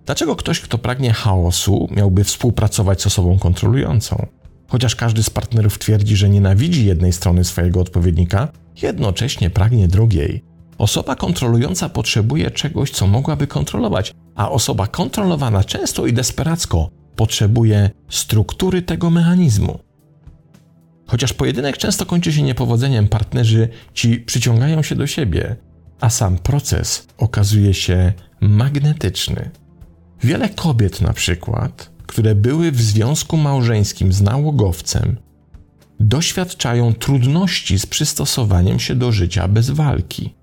Dlaczego 0.06 0.36
ktoś, 0.36 0.60
kto 0.60 0.78
pragnie 0.78 1.12
chaosu, 1.12 1.88
miałby 1.90 2.24
współpracować 2.24 3.02
z 3.02 3.06
osobą 3.06 3.38
kontrolującą? 3.38 4.26
Chociaż 4.68 4.96
każdy 4.96 5.22
z 5.22 5.30
partnerów 5.30 5.78
twierdzi, 5.78 6.16
że 6.16 6.28
nienawidzi 6.28 6.86
jednej 6.86 7.12
strony 7.12 7.44
swojego 7.44 7.80
odpowiednika, 7.80 8.48
jednocześnie 8.82 9.50
pragnie 9.50 9.88
drugiej. 9.88 10.42
Osoba 10.78 11.16
kontrolująca 11.16 11.88
potrzebuje 11.88 12.50
czegoś, 12.50 12.90
co 12.90 13.06
mogłaby 13.06 13.46
kontrolować, 13.46 14.12
a 14.34 14.50
osoba 14.50 14.86
kontrolowana 14.86 15.64
często 15.64 16.06
i 16.06 16.12
desperacko 16.12 16.90
potrzebuje 17.16 17.90
struktury 18.08 18.82
tego 18.82 19.10
mechanizmu. 19.10 19.78
Chociaż 21.06 21.32
pojedynek 21.32 21.76
często 21.76 22.06
kończy 22.06 22.32
się 22.32 22.42
niepowodzeniem, 22.42 23.08
partnerzy 23.08 23.68
ci 23.94 24.16
przyciągają 24.16 24.82
się 24.82 24.94
do 24.94 25.06
siebie, 25.06 25.56
a 26.00 26.10
sam 26.10 26.38
proces 26.38 27.06
okazuje 27.18 27.74
się 27.74 28.12
magnetyczny. 28.40 29.50
Wiele 30.22 30.48
kobiet, 30.48 31.00
na 31.00 31.12
przykład, 31.12 31.90
które 32.06 32.34
były 32.34 32.72
w 32.72 32.80
związku 32.80 33.36
małżeńskim 33.36 34.12
z 34.12 34.20
nałogowcem, 34.20 35.16
doświadczają 36.00 36.94
trudności 36.94 37.78
z 37.78 37.86
przystosowaniem 37.86 38.80
się 38.80 38.94
do 38.94 39.12
życia 39.12 39.48
bez 39.48 39.70
walki. 39.70 40.34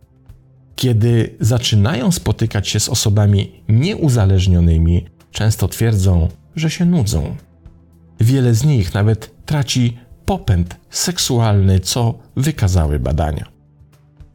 Kiedy 0.75 1.36
zaczynają 1.39 2.12
spotykać 2.12 2.67
się 2.67 2.79
z 2.79 2.89
osobami 2.89 3.63
nieuzależnionymi, 3.69 5.05
często 5.31 5.67
twierdzą, 5.67 6.29
że 6.55 6.69
się 6.69 6.86
nudzą. 6.86 7.36
Wiele 8.19 8.53
z 8.53 8.63
nich 8.63 8.93
nawet 8.93 9.45
traci 9.45 9.97
popęd 10.25 10.75
seksualny, 10.89 11.79
co 11.79 12.19
wykazały 12.36 12.99
badania. 12.99 13.45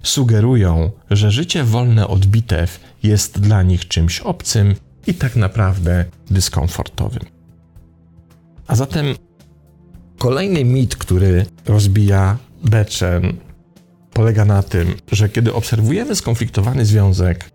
Sugerują, 0.02 0.90
że 1.10 1.30
życie 1.30 1.64
wolne 1.64 2.08
od 2.08 2.26
bitew 2.26 2.80
jest 3.02 3.40
dla 3.40 3.62
nich 3.62 3.88
czymś 3.88 4.20
obcym 4.20 4.74
i 5.08 5.14
tak 5.14 5.36
naprawdę 5.36 6.04
dyskomfortowym. 6.30 7.22
A 8.66 8.76
zatem 8.76 9.06
kolejny 10.18 10.64
mit, 10.64 10.96
który 10.96 11.46
rozbija 11.66 12.38
Bechen, 12.64 13.36
polega 14.12 14.44
na 14.44 14.62
tym, 14.62 14.94
że 15.12 15.28
kiedy 15.28 15.54
obserwujemy 15.54 16.16
skonfliktowany 16.16 16.86
związek 16.86 17.50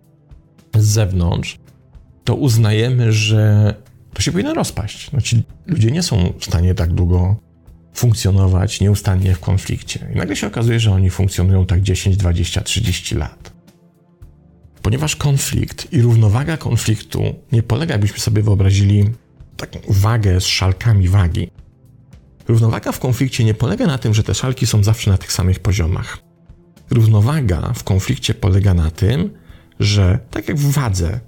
z 0.74 0.84
zewnątrz, 0.84 1.58
to 2.24 2.34
uznajemy, 2.34 3.12
że 3.12 3.74
to 4.14 4.22
się 4.22 4.32
powinno 4.32 4.54
rozpaść. 4.54 5.12
No 5.12 5.20
ci 5.20 5.42
ludzie 5.66 5.90
nie 5.90 6.02
są 6.02 6.32
w 6.38 6.44
stanie 6.44 6.74
tak 6.74 6.92
długo 6.92 7.36
funkcjonować 7.94 8.80
nieustannie 8.80 9.34
w 9.34 9.40
konflikcie. 9.40 10.08
I 10.14 10.16
nagle 10.16 10.36
się 10.36 10.46
okazuje, 10.46 10.80
że 10.80 10.92
oni 10.92 11.10
funkcjonują 11.10 11.66
tak 11.66 11.82
10, 11.82 12.16
20, 12.16 12.60
30 12.60 13.14
lat. 13.14 13.53
Ponieważ 14.84 15.16
konflikt 15.16 15.92
i 15.92 16.02
równowaga 16.02 16.56
konfliktu 16.56 17.34
nie 17.52 17.62
polega, 17.62 17.94
jakbyśmy 17.94 18.18
sobie 18.18 18.42
wyobrazili 18.42 19.10
taką 19.56 19.78
wagę 19.88 20.40
z 20.40 20.46
szalkami 20.46 21.08
wagi. 21.08 21.50
Równowaga 22.48 22.92
w 22.92 22.98
konflikcie 22.98 23.44
nie 23.44 23.54
polega 23.54 23.86
na 23.86 23.98
tym, 23.98 24.14
że 24.14 24.22
te 24.22 24.34
szalki 24.34 24.66
są 24.66 24.84
zawsze 24.84 25.10
na 25.10 25.18
tych 25.18 25.32
samych 25.32 25.60
poziomach. 25.60 26.18
Równowaga 26.90 27.72
w 27.74 27.84
konflikcie 27.84 28.34
polega 28.34 28.74
na 28.74 28.90
tym, 28.90 29.30
że 29.80 30.18
tak 30.30 30.48
jak 30.48 30.56
w 30.56 30.72
wadze, 30.72 31.20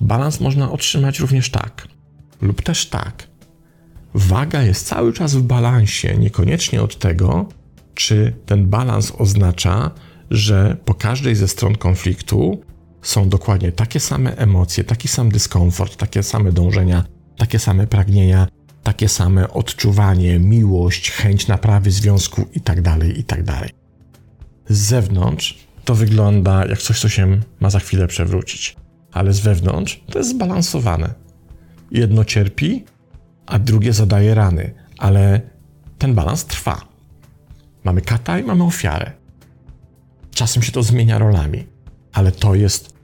balans 0.00 0.40
można 0.40 0.72
otrzymać 0.72 1.18
również 1.18 1.50
tak 1.50 1.88
lub 2.40 2.62
też 2.62 2.86
tak. 2.86 3.28
Waga 4.14 4.62
jest 4.62 4.86
cały 4.86 5.12
czas 5.12 5.34
w 5.34 5.42
balansie, 5.42 6.16
niekoniecznie 6.18 6.82
od 6.82 6.98
tego, 6.98 7.48
czy 7.94 8.36
ten 8.46 8.66
balans 8.66 9.12
oznacza, 9.18 9.90
że 10.30 10.76
po 10.84 10.94
każdej 10.94 11.34
ze 11.34 11.48
stron 11.48 11.76
konfliktu 11.76 12.60
są 13.02 13.28
dokładnie 13.28 13.72
takie 13.72 14.00
same 14.00 14.36
emocje, 14.36 14.84
taki 14.84 15.08
sam 15.08 15.28
dyskomfort, 15.28 15.96
takie 15.96 16.22
same 16.22 16.52
dążenia, 16.52 17.04
takie 17.36 17.58
same 17.58 17.86
pragnienia, 17.86 18.48
takie 18.82 19.08
same 19.08 19.50
odczuwanie, 19.50 20.38
miłość, 20.38 21.10
chęć 21.10 21.48
naprawy 21.48 21.90
związku 21.90 22.40
itd., 22.54 22.82
tak 22.82 23.16
itd. 23.16 23.44
Tak 23.44 23.70
z 24.68 24.78
zewnątrz 24.78 25.66
to 25.84 25.94
wygląda 25.94 26.66
jak 26.66 26.78
coś, 26.78 27.00
co 27.00 27.08
się 27.08 27.40
ma 27.60 27.70
za 27.70 27.78
chwilę 27.78 28.06
przewrócić, 28.06 28.76
ale 29.12 29.32
z 29.32 29.40
wewnątrz 29.40 30.04
to 30.10 30.18
jest 30.18 30.30
zbalansowane. 30.30 31.14
Jedno 31.90 32.24
cierpi, 32.24 32.84
a 33.46 33.58
drugie 33.58 33.92
zadaje 33.92 34.34
rany, 34.34 34.74
ale 34.98 35.40
ten 35.98 36.14
balans 36.14 36.44
trwa. 36.44 36.88
Mamy 37.84 38.00
kata 38.00 38.38
i 38.38 38.44
mamy 38.44 38.64
ofiarę. 38.64 39.12
Czasem 40.36 40.62
się 40.62 40.72
to 40.72 40.82
zmienia 40.82 41.18
rolami, 41.18 41.66
ale 42.12 42.32
to 42.32 42.54
jest 42.54 42.94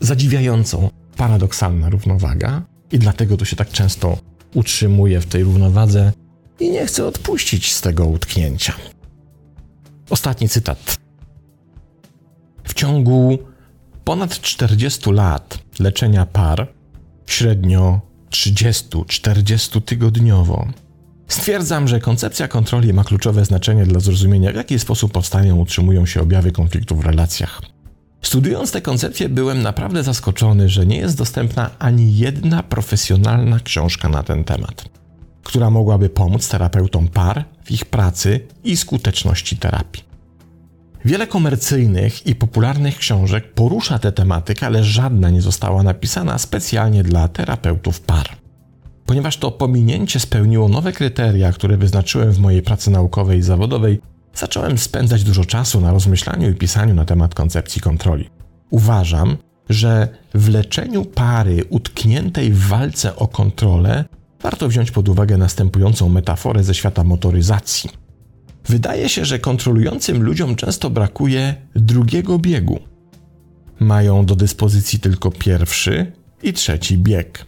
zadziwiająco 0.00 0.90
paradoksalna 1.16 1.88
równowaga 1.88 2.62
i 2.92 2.98
dlatego 2.98 3.36
to 3.36 3.44
się 3.44 3.56
tak 3.56 3.70
często 3.70 4.18
utrzymuje 4.54 5.20
w 5.20 5.26
tej 5.26 5.44
równowadze 5.44 6.12
i 6.60 6.70
nie 6.70 6.86
chce 6.86 7.06
odpuścić 7.06 7.72
z 7.72 7.80
tego 7.80 8.06
utknięcia. 8.06 8.74
Ostatni 10.10 10.48
cytat. 10.48 10.96
W 12.64 12.74
ciągu 12.74 13.38
ponad 14.04 14.40
40 14.40 15.10
lat 15.10 15.58
leczenia 15.78 16.26
par, 16.26 16.72
średnio 17.26 18.00
30-40 18.30 19.82
tygodniowo, 19.82 20.66
Stwierdzam, 21.32 21.88
że 21.88 22.00
koncepcja 22.00 22.48
kontroli 22.48 22.92
ma 22.92 23.04
kluczowe 23.04 23.44
znaczenie 23.44 23.86
dla 23.86 24.00
zrozumienia, 24.00 24.52
w 24.52 24.54
jaki 24.54 24.78
sposób 24.78 25.12
powstają, 25.12 25.56
utrzymują 25.56 26.06
się 26.06 26.20
objawy 26.20 26.52
konfliktu 26.52 26.96
w 26.96 27.06
relacjach. 27.06 27.62
Studiując 28.22 28.70
tę 28.72 28.80
koncepcję, 28.80 29.28
byłem 29.28 29.62
naprawdę 29.62 30.02
zaskoczony, 30.02 30.68
że 30.68 30.86
nie 30.86 30.96
jest 30.96 31.18
dostępna 31.18 31.70
ani 31.78 32.18
jedna 32.18 32.62
profesjonalna 32.62 33.60
książka 33.60 34.08
na 34.08 34.22
ten 34.22 34.44
temat, 34.44 34.84
która 35.42 35.70
mogłaby 35.70 36.08
pomóc 36.08 36.48
terapeutom 36.48 37.08
par 37.08 37.44
w 37.64 37.70
ich 37.70 37.84
pracy 37.84 38.40
i 38.64 38.76
skuteczności 38.76 39.56
terapii. 39.56 40.02
Wiele 41.04 41.26
komercyjnych 41.26 42.26
i 42.26 42.34
popularnych 42.34 42.96
książek 42.98 43.54
porusza 43.54 43.98
tę 43.98 44.12
tematykę, 44.12 44.66
ale 44.66 44.84
żadna 44.84 45.30
nie 45.30 45.42
została 45.42 45.82
napisana 45.82 46.38
specjalnie 46.38 47.02
dla 47.02 47.28
terapeutów 47.28 48.00
par. 48.00 48.41
Ponieważ 49.06 49.36
to 49.36 49.50
pominięcie 49.50 50.20
spełniło 50.20 50.68
nowe 50.68 50.92
kryteria, 50.92 51.52
które 51.52 51.76
wyznaczyłem 51.76 52.32
w 52.32 52.38
mojej 52.38 52.62
pracy 52.62 52.90
naukowej 52.90 53.38
i 53.38 53.42
zawodowej, 53.42 54.00
zacząłem 54.34 54.78
spędzać 54.78 55.24
dużo 55.24 55.44
czasu 55.44 55.80
na 55.80 55.92
rozmyślaniu 55.92 56.50
i 56.50 56.54
pisaniu 56.54 56.94
na 56.94 57.04
temat 57.04 57.34
koncepcji 57.34 57.80
kontroli. 57.80 58.30
Uważam, 58.70 59.36
że 59.68 60.08
w 60.34 60.48
leczeniu 60.48 61.04
pary 61.04 61.64
utkniętej 61.70 62.52
w 62.52 62.66
walce 62.66 63.16
o 63.16 63.28
kontrolę 63.28 64.04
warto 64.42 64.68
wziąć 64.68 64.90
pod 64.90 65.08
uwagę 65.08 65.36
następującą 65.36 66.08
metaforę 66.08 66.64
ze 66.64 66.74
świata 66.74 67.04
motoryzacji. 67.04 67.90
Wydaje 68.68 69.08
się, 69.08 69.24
że 69.24 69.38
kontrolującym 69.38 70.22
ludziom 70.22 70.56
często 70.56 70.90
brakuje 70.90 71.54
drugiego 71.74 72.38
biegu. 72.38 72.80
Mają 73.80 74.26
do 74.26 74.36
dyspozycji 74.36 75.00
tylko 75.00 75.30
pierwszy 75.30 76.12
i 76.42 76.52
trzeci 76.52 76.98
bieg. 76.98 77.46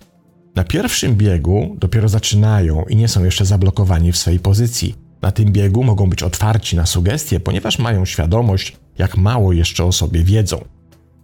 Na 0.55 0.64
pierwszym 0.64 1.14
biegu 1.14 1.77
dopiero 1.79 2.09
zaczynają 2.09 2.85
i 2.88 2.97
nie 2.97 3.09
są 3.09 3.25
jeszcze 3.25 3.45
zablokowani 3.45 4.12
w 4.12 4.17
swojej 4.17 4.40
pozycji. 4.40 4.95
Na 5.23 5.33
tym 5.33 5.53
biegu 5.53 5.85
mogą 5.85 6.11
być 6.11 6.23
otwarci 6.23 6.77
na 6.77 6.87
sugestie, 6.87 7.40
ponieważ 7.40 7.79
mają 7.79 8.05
świadomość, 8.05 8.77
jak 8.99 9.17
mało 9.17 9.53
jeszcze 9.53 9.85
o 9.85 9.93
sobie 9.93 10.25
wiedzą. 10.25 10.64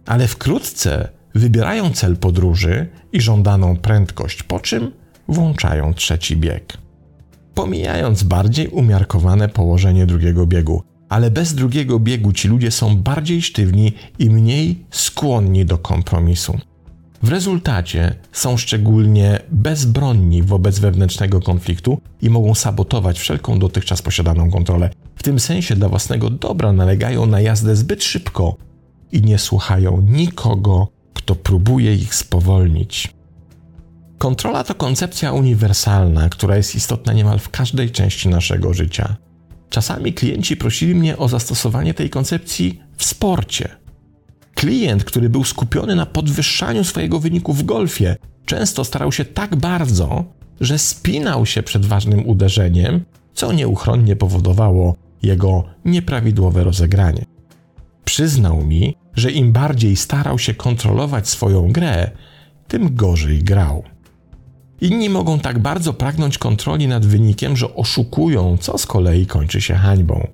Ale 0.05 0.27
wkrótce 0.27 1.09
wybierają 1.35 1.91
cel 1.91 2.17
podróży 2.17 2.87
i 3.13 3.21
żądaną 3.21 3.77
prędkość, 3.77 4.43
po 4.43 4.59
czym 4.59 4.91
włączają 5.27 5.93
trzeci 5.93 6.37
bieg. 6.37 6.77
Pomijając 7.53 8.23
bardziej 8.23 8.67
umiarkowane 8.67 9.49
położenie 9.49 10.05
drugiego 10.05 10.47
biegu, 10.47 10.83
ale 11.09 11.31
bez 11.31 11.55
drugiego 11.55 11.99
biegu 11.99 12.33
ci 12.33 12.47
ludzie 12.47 12.71
są 12.71 12.97
bardziej 12.97 13.41
sztywni 13.41 13.93
i 14.19 14.29
mniej 14.29 14.85
skłonni 14.91 15.65
do 15.65 15.77
kompromisu. 15.77 16.59
W 17.23 17.29
rezultacie 17.29 18.15
są 18.31 18.57
szczególnie 18.57 19.39
bezbronni 19.51 20.43
wobec 20.43 20.79
wewnętrznego 20.79 21.39
konfliktu 21.39 22.01
i 22.21 22.29
mogą 22.29 22.55
sabotować 22.55 23.19
wszelką 23.19 23.59
dotychczas 23.59 24.01
posiadaną 24.01 24.51
kontrolę. 24.51 24.89
W 25.15 25.23
tym 25.23 25.39
sensie 25.39 25.75
dla 25.75 25.89
własnego 25.89 26.29
dobra 26.29 26.73
nalegają 26.73 27.25
na 27.25 27.41
jazdę 27.41 27.75
zbyt 27.75 28.03
szybko 28.03 28.55
i 29.11 29.21
nie 29.21 29.37
słuchają 29.39 30.01
nikogo, 30.09 30.87
kto 31.13 31.35
próbuje 31.35 31.95
ich 31.95 32.15
spowolnić. 32.15 33.13
Kontrola 34.17 34.63
to 34.63 34.75
koncepcja 34.75 35.31
uniwersalna, 35.31 36.29
która 36.29 36.57
jest 36.57 36.75
istotna 36.75 37.13
niemal 37.13 37.39
w 37.39 37.49
każdej 37.49 37.91
części 37.91 38.29
naszego 38.29 38.73
życia. 38.73 39.15
Czasami 39.69 40.13
klienci 40.13 40.57
prosili 40.57 40.95
mnie 40.95 41.17
o 41.17 41.27
zastosowanie 41.27 41.93
tej 41.93 42.09
koncepcji 42.09 42.81
w 42.97 43.05
sporcie. 43.05 43.80
Klient, 44.61 45.03
który 45.03 45.29
był 45.29 45.43
skupiony 45.43 45.95
na 45.95 46.05
podwyższaniu 46.05 46.83
swojego 46.83 47.19
wyniku 47.19 47.53
w 47.53 47.63
golfie, 47.63 48.15
często 48.45 48.83
starał 48.83 49.11
się 49.11 49.25
tak 49.25 49.55
bardzo, 49.55 50.23
że 50.59 50.79
spinał 50.79 51.45
się 51.45 51.63
przed 51.63 51.85
ważnym 51.85 52.27
uderzeniem, 52.29 53.05
co 53.33 53.53
nieuchronnie 53.53 54.15
powodowało 54.15 54.95
jego 55.23 55.63
nieprawidłowe 55.85 56.63
rozegranie. 56.63 57.25
Przyznał 58.05 58.63
mi, 58.63 58.95
że 59.15 59.31
im 59.31 59.51
bardziej 59.51 59.95
starał 59.95 60.39
się 60.39 60.53
kontrolować 60.53 61.29
swoją 61.29 61.71
grę, 61.71 62.11
tym 62.67 62.95
gorzej 62.95 63.43
grał. 63.43 63.83
Inni 64.81 65.09
mogą 65.09 65.39
tak 65.39 65.59
bardzo 65.59 65.93
pragnąć 65.93 66.37
kontroli 66.37 66.87
nad 66.87 67.05
wynikiem, 67.05 67.57
że 67.57 67.75
oszukują, 67.75 68.57
co 68.57 68.77
z 68.77 68.85
kolei 68.85 69.25
kończy 69.25 69.61
się 69.61 69.75
hańbą. 69.75 70.27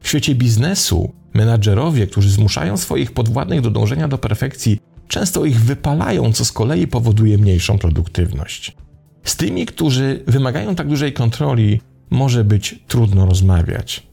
W 0.00 0.08
świecie 0.08 0.34
biznesu 0.34 1.12
menadżerowie, 1.34 2.06
którzy 2.06 2.30
zmuszają 2.30 2.76
swoich 2.76 3.12
podwładnych 3.12 3.60
do 3.60 3.70
dążenia 3.70 4.08
do 4.08 4.18
perfekcji, 4.18 4.78
często 5.08 5.44
ich 5.44 5.60
wypalają, 5.60 6.32
co 6.32 6.44
z 6.44 6.52
kolei 6.52 6.86
powoduje 6.86 7.38
mniejszą 7.38 7.78
produktywność. 7.78 8.76
Z 9.24 9.36
tymi, 9.36 9.66
którzy 9.66 10.24
wymagają 10.26 10.74
tak 10.74 10.88
dużej 10.88 11.12
kontroli, 11.12 11.80
może 12.10 12.44
być 12.44 12.84
trudno 12.88 13.26
rozmawiać. 13.26 14.06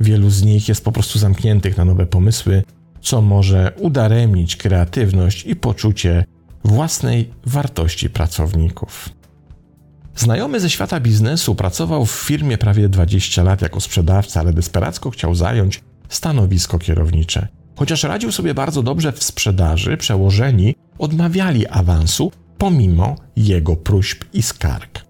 Wielu 0.00 0.30
z 0.30 0.42
nich 0.42 0.68
jest 0.68 0.84
po 0.84 0.92
prostu 0.92 1.18
zamkniętych 1.18 1.76
na 1.76 1.84
nowe 1.84 2.06
pomysły, 2.06 2.62
co 3.00 3.22
może 3.22 3.72
udaremnić 3.78 4.56
kreatywność 4.56 5.46
i 5.46 5.56
poczucie 5.56 6.24
własnej 6.64 7.30
wartości 7.46 8.10
pracowników. 8.10 9.08
Znajomy 10.16 10.60
ze 10.60 10.70
świata 10.70 11.00
biznesu 11.00 11.54
pracował 11.54 12.06
w 12.06 12.10
firmie 12.10 12.58
prawie 12.58 12.88
20 12.88 13.42
lat 13.42 13.62
jako 13.62 13.80
sprzedawca, 13.80 14.40
ale 14.40 14.52
desperacko 14.52 15.10
chciał 15.10 15.34
zająć 15.34 15.80
stanowisko 16.08 16.78
kierownicze. 16.78 17.48
Chociaż 17.76 18.02
radził 18.02 18.32
sobie 18.32 18.54
bardzo 18.54 18.82
dobrze 18.82 19.12
w 19.12 19.24
sprzedaży, 19.24 19.96
przełożeni 19.96 20.74
odmawiali 20.98 21.66
awansu 21.66 22.32
pomimo 22.58 23.16
jego 23.36 23.76
próśb 23.76 24.24
i 24.32 24.42
skarg. 24.42 25.04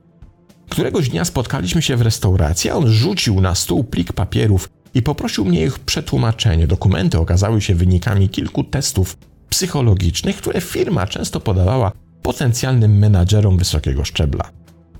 Któregoś 0.68 1.08
dnia 1.08 1.24
spotkaliśmy 1.24 1.82
się 1.82 1.96
w 1.96 2.02
restauracji, 2.02 2.70
a 2.70 2.74
on 2.74 2.88
rzucił 2.88 3.40
na 3.40 3.54
stół 3.54 3.84
plik 3.84 4.12
papierów 4.12 4.68
i 4.94 5.02
poprosił 5.02 5.44
mnie 5.44 5.64
ich 5.64 5.78
przetłumaczenie. 5.78 6.66
Dokumenty 6.66 7.18
okazały 7.18 7.60
się 7.60 7.74
wynikami 7.74 8.28
kilku 8.28 8.64
testów 8.64 9.16
psychologicznych, 9.48 10.36
które 10.36 10.60
firma 10.60 11.06
często 11.06 11.40
podawała 11.40 11.92
potencjalnym 12.22 12.98
menadżerom 12.98 13.58
wysokiego 13.58 14.04
szczebla. 14.04 14.50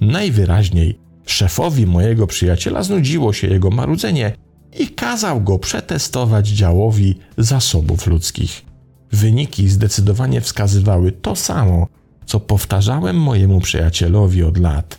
Najwyraźniej 0.01 0.99
szefowi 1.27 1.87
mojego 1.87 2.27
przyjaciela 2.27 2.83
znudziło 2.83 3.33
się 3.33 3.47
jego 3.47 3.71
marudzenie 3.71 4.33
i 4.79 4.89
kazał 4.89 5.41
go 5.41 5.59
przetestować 5.59 6.49
działowi 6.49 7.19
zasobów 7.39 8.07
ludzkich. 8.07 8.65
Wyniki 9.13 9.69
zdecydowanie 9.69 10.41
wskazywały 10.41 11.13
to 11.13 11.37
samo, 11.37 11.87
co 12.27 12.41
powtarzałem 12.41 13.17
mojemu 13.17 13.61
przyjacielowi 13.61 14.43
od 14.43 14.59
lat. 14.59 14.99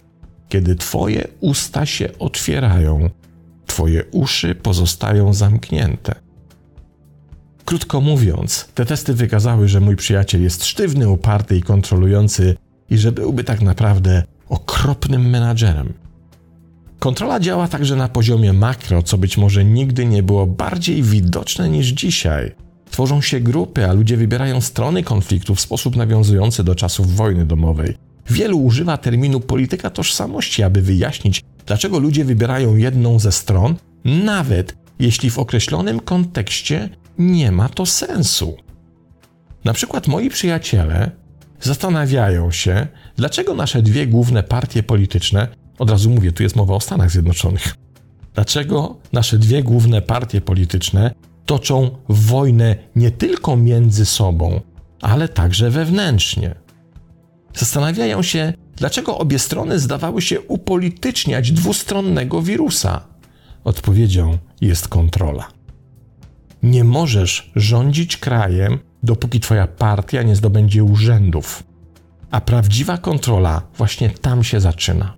Kiedy 0.49 0.75
twoje 0.75 1.27
usta 1.39 1.85
się 1.85 2.09
otwierają, 2.19 3.09
twoje 3.65 4.03
uszy 4.11 4.55
pozostają 4.55 5.33
zamknięte. 5.33 6.15
Krótko 7.65 8.01
mówiąc, 8.01 8.67
te 8.73 8.85
testy 8.85 9.13
wykazały, 9.13 9.67
że 9.67 9.79
mój 9.79 9.95
przyjaciel 9.95 10.43
jest 10.43 10.65
sztywny, 10.65 11.09
uparty 11.09 11.57
i 11.57 11.61
kontrolujący 11.61 12.55
i 12.89 12.97
że 12.97 13.11
byłby 13.11 13.43
tak 13.43 13.61
naprawdę 13.61 14.23
okropnym 14.49 15.29
menadżerem. 15.29 15.93
Kontrola 17.05 17.39
działa 17.39 17.67
także 17.67 17.95
na 17.95 18.07
poziomie 18.07 18.53
makro, 18.53 19.03
co 19.03 19.17
być 19.17 19.37
może 19.37 19.65
nigdy 19.65 20.05
nie 20.05 20.23
było 20.23 20.47
bardziej 20.47 21.03
widoczne 21.03 21.69
niż 21.69 21.87
dzisiaj. 21.87 22.55
Tworzą 22.91 23.21
się 23.21 23.39
grupy, 23.39 23.89
a 23.89 23.93
ludzie 23.93 24.17
wybierają 24.17 24.61
strony 24.61 25.03
konfliktu 25.03 25.55
w 25.55 25.61
sposób 25.61 25.95
nawiązujący 25.95 26.63
do 26.63 26.75
czasów 26.75 27.15
wojny 27.15 27.45
domowej. 27.45 27.97
Wielu 28.29 28.59
używa 28.59 28.97
terminu 28.97 29.39
polityka 29.39 29.89
tożsamości, 29.89 30.63
aby 30.63 30.81
wyjaśnić, 30.81 31.41
dlaczego 31.65 31.99
ludzie 31.99 32.25
wybierają 32.25 32.75
jedną 32.75 33.19
ze 33.19 33.31
stron, 33.31 33.75
nawet 34.05 34.75
jeśli 34.99 35.29
w 35.29 35.39
określonym 35.39 35.99
kontekście 35.99 36.89
nie 37.17 37.51
ma 37.51 37.69
to 37.69 37.85
sensu. 37.85 38.57
Na 39.63 39.73
przykład 39.73 40.07
moi 40.07 40.29
przyjaciele 40.29 41.11
zastanawiają 41.61 42.51
się, 42.51 42.87
dlaczego 43.15 43.55
nasze 43.55 43.81
dwie 43.81 44.07
główne 44.07 44.43
partie 44.43 44.83
polityczne, 44.83 45.47
od 45.79 45.89
razu 45.89 46.09
mówię, 46.09 46.31
tu 46.31 46.43
jest 46.43 46.55
mowa 46.55 46.75
o 46.75 46.79
Stanach 46.79 47.11
Zjednoczonych, 47.11 47.75
dlaczego 48.33 48.95
nasze 49.13 49.37
dwie 49.37 49.63
główne 49.63 50.01
partie 50.01 50.41
polityczne 50.41 51.13
toczą 51.45 51.97
wojnę 52.09 52.75
nie 52.95 53.11
tylko 53.11 53.57
między 53.57 54.05
sobą, 54.05 54.61
ale 55.01 55.29
także 55.29 55.69
wewnętrznie. 55.69 56.55
Zastanawiają 57.53 58.21
się, 58.23 58.53
dlaczego 58.75 59.17
obie 59.17 59.39
strony 59.39 59.79
zdawały 59.79 60.21
się 60.21 60.41
upolityczniać 60.41 61.51
dwustronnego 61.51 62.41
wirusa. 62.41 63.07
Odpowiedzią 63.63 64.37
jest 64.61 64.87
kontrola. 64.87 65.47
Nie 66.63 66.83
możesz 66.83 67.51
rządzić 67.55 68.17
krajem, 68.17 68.79
dopóki 69.03 69.39
twoja 69.39 69.67
partia 69.67 70.23
nie 70.23 70.35
zdobędzie 70.35 70.83
urzędów. 70.83 71.63
A 72.31 72.41
prawdziwa 72.41 72.97
kontrola 72.97 73.61
właśnie 73.77 74.09
tam 74.09 74.43
się 74.43 74.59
zaczyna. 74.59 75.17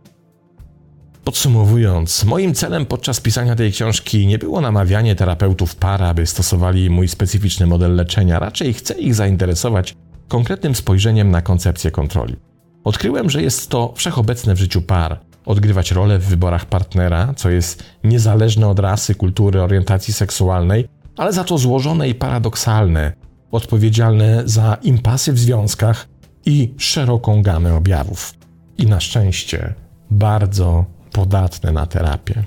Podsumowując, 1.28 2.24
moim 2.24 2.54
celem 2.54 2.86
podczas 2.86 3.22
pisania 3.22 3.56
tej 3.56 3.72
książki 3.72 4.28
nie 4.28 4.38
było 4.38 4.62
namawianie 4.62 5.16
terapeutów 5.16 5.76
para, 5.76 6.08
aby 6.08 6.26
stosowali 6.26 6.90
mój 6.90 7.08
specyficzny 7.08 7.66
model 7.66 7.96
leczenia, 7.96 8.40
raczej 8.40 8.74
chcę 8.74 8.94
ich 8.94 9.16
zainteresować 9.16 9.96
konkretnym 10.28 10.76
spojrzeniem 10.76 11.32
na 11.32 11.42
koncepcję 11.42 11.92
kontroli. 11.92 12.36
Odkryłem, 12.84 13.30
że 13.30 13.42
jest 13.42 13.70
to 13.70 13.94
wszechobecne 13.96 14.56
w 14.56 14.60
życiu 14.60 14.82
par. 14.82 15.20
Odgrywać 15.46 15.92
rolę 15.92 16.20
w 16.20 16.26
wyborach 16.26 16.66
partnera, 16.66 17.34
co 17.36 17.50
jest 17.50 17.84
niezależne 18.04 18.68
od 18.68 18.80
rasy, 18.80 19.16
kultury, 19.16 19.62
orientacji 19.62 20.14
seksualnej, 20.14 20.88
ale 21.18 21.34
za 21.34 21.44
to 21.44 21.58
złożone 21.58 22.10
i 22.10 22.16
paradoksalne, 22.16 23.14
odpowiedzialne 23.52 24.42
za 24.46 24.78
impasy 24.82 25.34
w 25.34 25.40
związkach 25.40 26.08
i 26.46 26.74
szeroką 26.78 27.42
gamę 27.42 27.76
objawów. 27.76 28.34
I 28.78 28.86
na 28.86 29.00
szczęście 29.00 29.74
bardzo 30.12 30.97
podatne 31.18 31.72
na 31.72 31.86
terapię. 31.86 32.44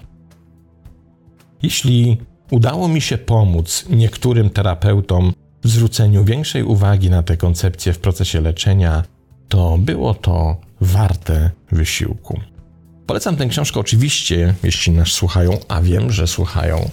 Jeśli 1.62 2.18
udało 2.50 2.88
mi 2.88 3.00
się 3.00 3.18
pomóc 3.18 3.85
niektórym 3.90 4.50
terapeutom 4.50 5.33
w 5.64 5.68
zwróceniu 5.68 6.24
większej 6.24 6.62
uwagi 6.62 7.11
na 7.11 7.22
te 7.22 7.37
koncepcje 7.37 7.92
w 7.92 7.98
procesie 7.98 8.40
leczenia, 8.40 9.04
to 9.48 9.78
było 9.78 10.14
to 10.14 10.56
warte 10.80 11.50
wysiłku. 11.72 12.40
Polecam 13.06 13.37
tę 13.37 13.46
książkę 13.46 13.80
oczywiście, 13.80 14.54
jeśli 14.62 14.92
nas 14.92 15.09
słuchają, 15.09 15.59
a 15.68 15.83
wiem, 15.83 16.11
że 16.11 16.26
słuchają 16.26 16.90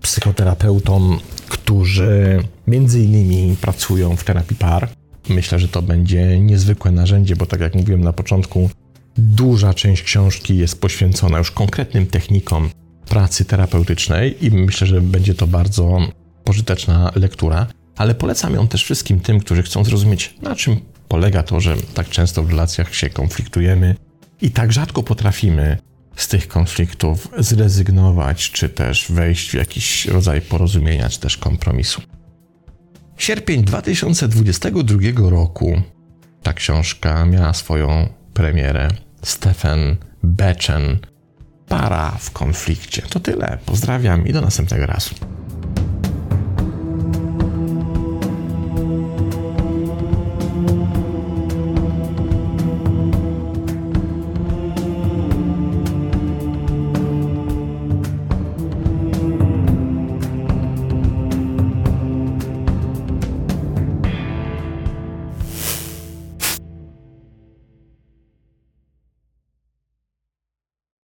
psychoterapeutom, 0.00 1.18
którzy 1.48 2.42
między 2.66 3.04
innymi 3.04 3.56
pracują 3.56 4.16
w 4.16 4.24
terapii 4.24 4.56
par. 4.56 4.88
Myślę, 5.28 5.58
że 5.58 5.68
to 5.68 5.82
będzie 5.82 6.40
niezwykłe 6.40 6.90
narzędzie, 6.90 7.36
bo 7.36 7.46
tak 7.46 7.60
jak 7.60 7.74
mówiłem 7.74 8.04
na 8.04 8.12
początku, 8.12 8.70
duża 9.18 9.74
część 9.74 10.02
książki 10.02 10.56
jest 10.56 10.80
poświęcona 10.80 11.38
już 11.38 11.50
konkretnym 11.50 12.06
technikom 12.06 12.70
pracy 13.08 13.44
terapeutycznej 13.44 14.44
i 14.46 14.50
myślę, 14.50 14.86
że 14.86 15.00
będzie 15.00 15.34
to 15.34 15.46
bardzo 15.46 15.98
pożyteczna 16.44 17.12
lektura, 17.14 17.66
ale 17.96 18.14
polecam 18.14 18.54
ją 18.54 18.68
też 18.68 18.84
wszystkim 18.84 19.20
tym, 19.20 19.40
którzy 19.40 19.62
chcą 19.62 19.84
zrozumieć, 19.84 20.34
na 20.42 20.56
czym 20.56 20.80
polega 21.08 21.42
to, 21.42 21.60
że 21.60 21.76
tak 21.94 22.08
często 22.08 22.42
w 22.42 22.50
relacjach 22.50 22.94
się 22.94 23.10
konfliktujemy 23.10 23.94
i 24.40 24.50
tak 24.50 24.72
rzadko 24.72 25.02
potrafimy 25.02 25.78
z 26.16 26.28
tych 26.28 26.48
konfliktów 26.48 27.28
zrezygnować, 27.38 28.50
czy 28.50 28.68
też 28.68 29.06
wejść 29.12 29.50
w 29.50 29.54
jakiś 29.54 30.06
rodzaj 30.06 30.40
porozumienia, 30.40 31.08
czy 31.08 31.20
też 31.20 31.36
kompromisu. 31.36 32.02
Sierpień 33.18 33.64
2022 33.64 35.30
roku 35.30 35.82
ta 36.42 36.52
książka 36.52 37.24
miała 37.24 37.54
swoją 37.54 38.08
premierę. 38.34 38.88
Stephen 39.26 39.96
Bechen, 40.22 40.98
para 41.68 42.10
w 42.10 42.30
konflikcie. 42.30 43.02
To 43.02 43.20
tyle. 43.20 43.58
Pozdrawiam 43.66 44.26
i 44.26 44.32
do 44.32 44.40
następnego 44.40 44.86
razu. 44.86 45.14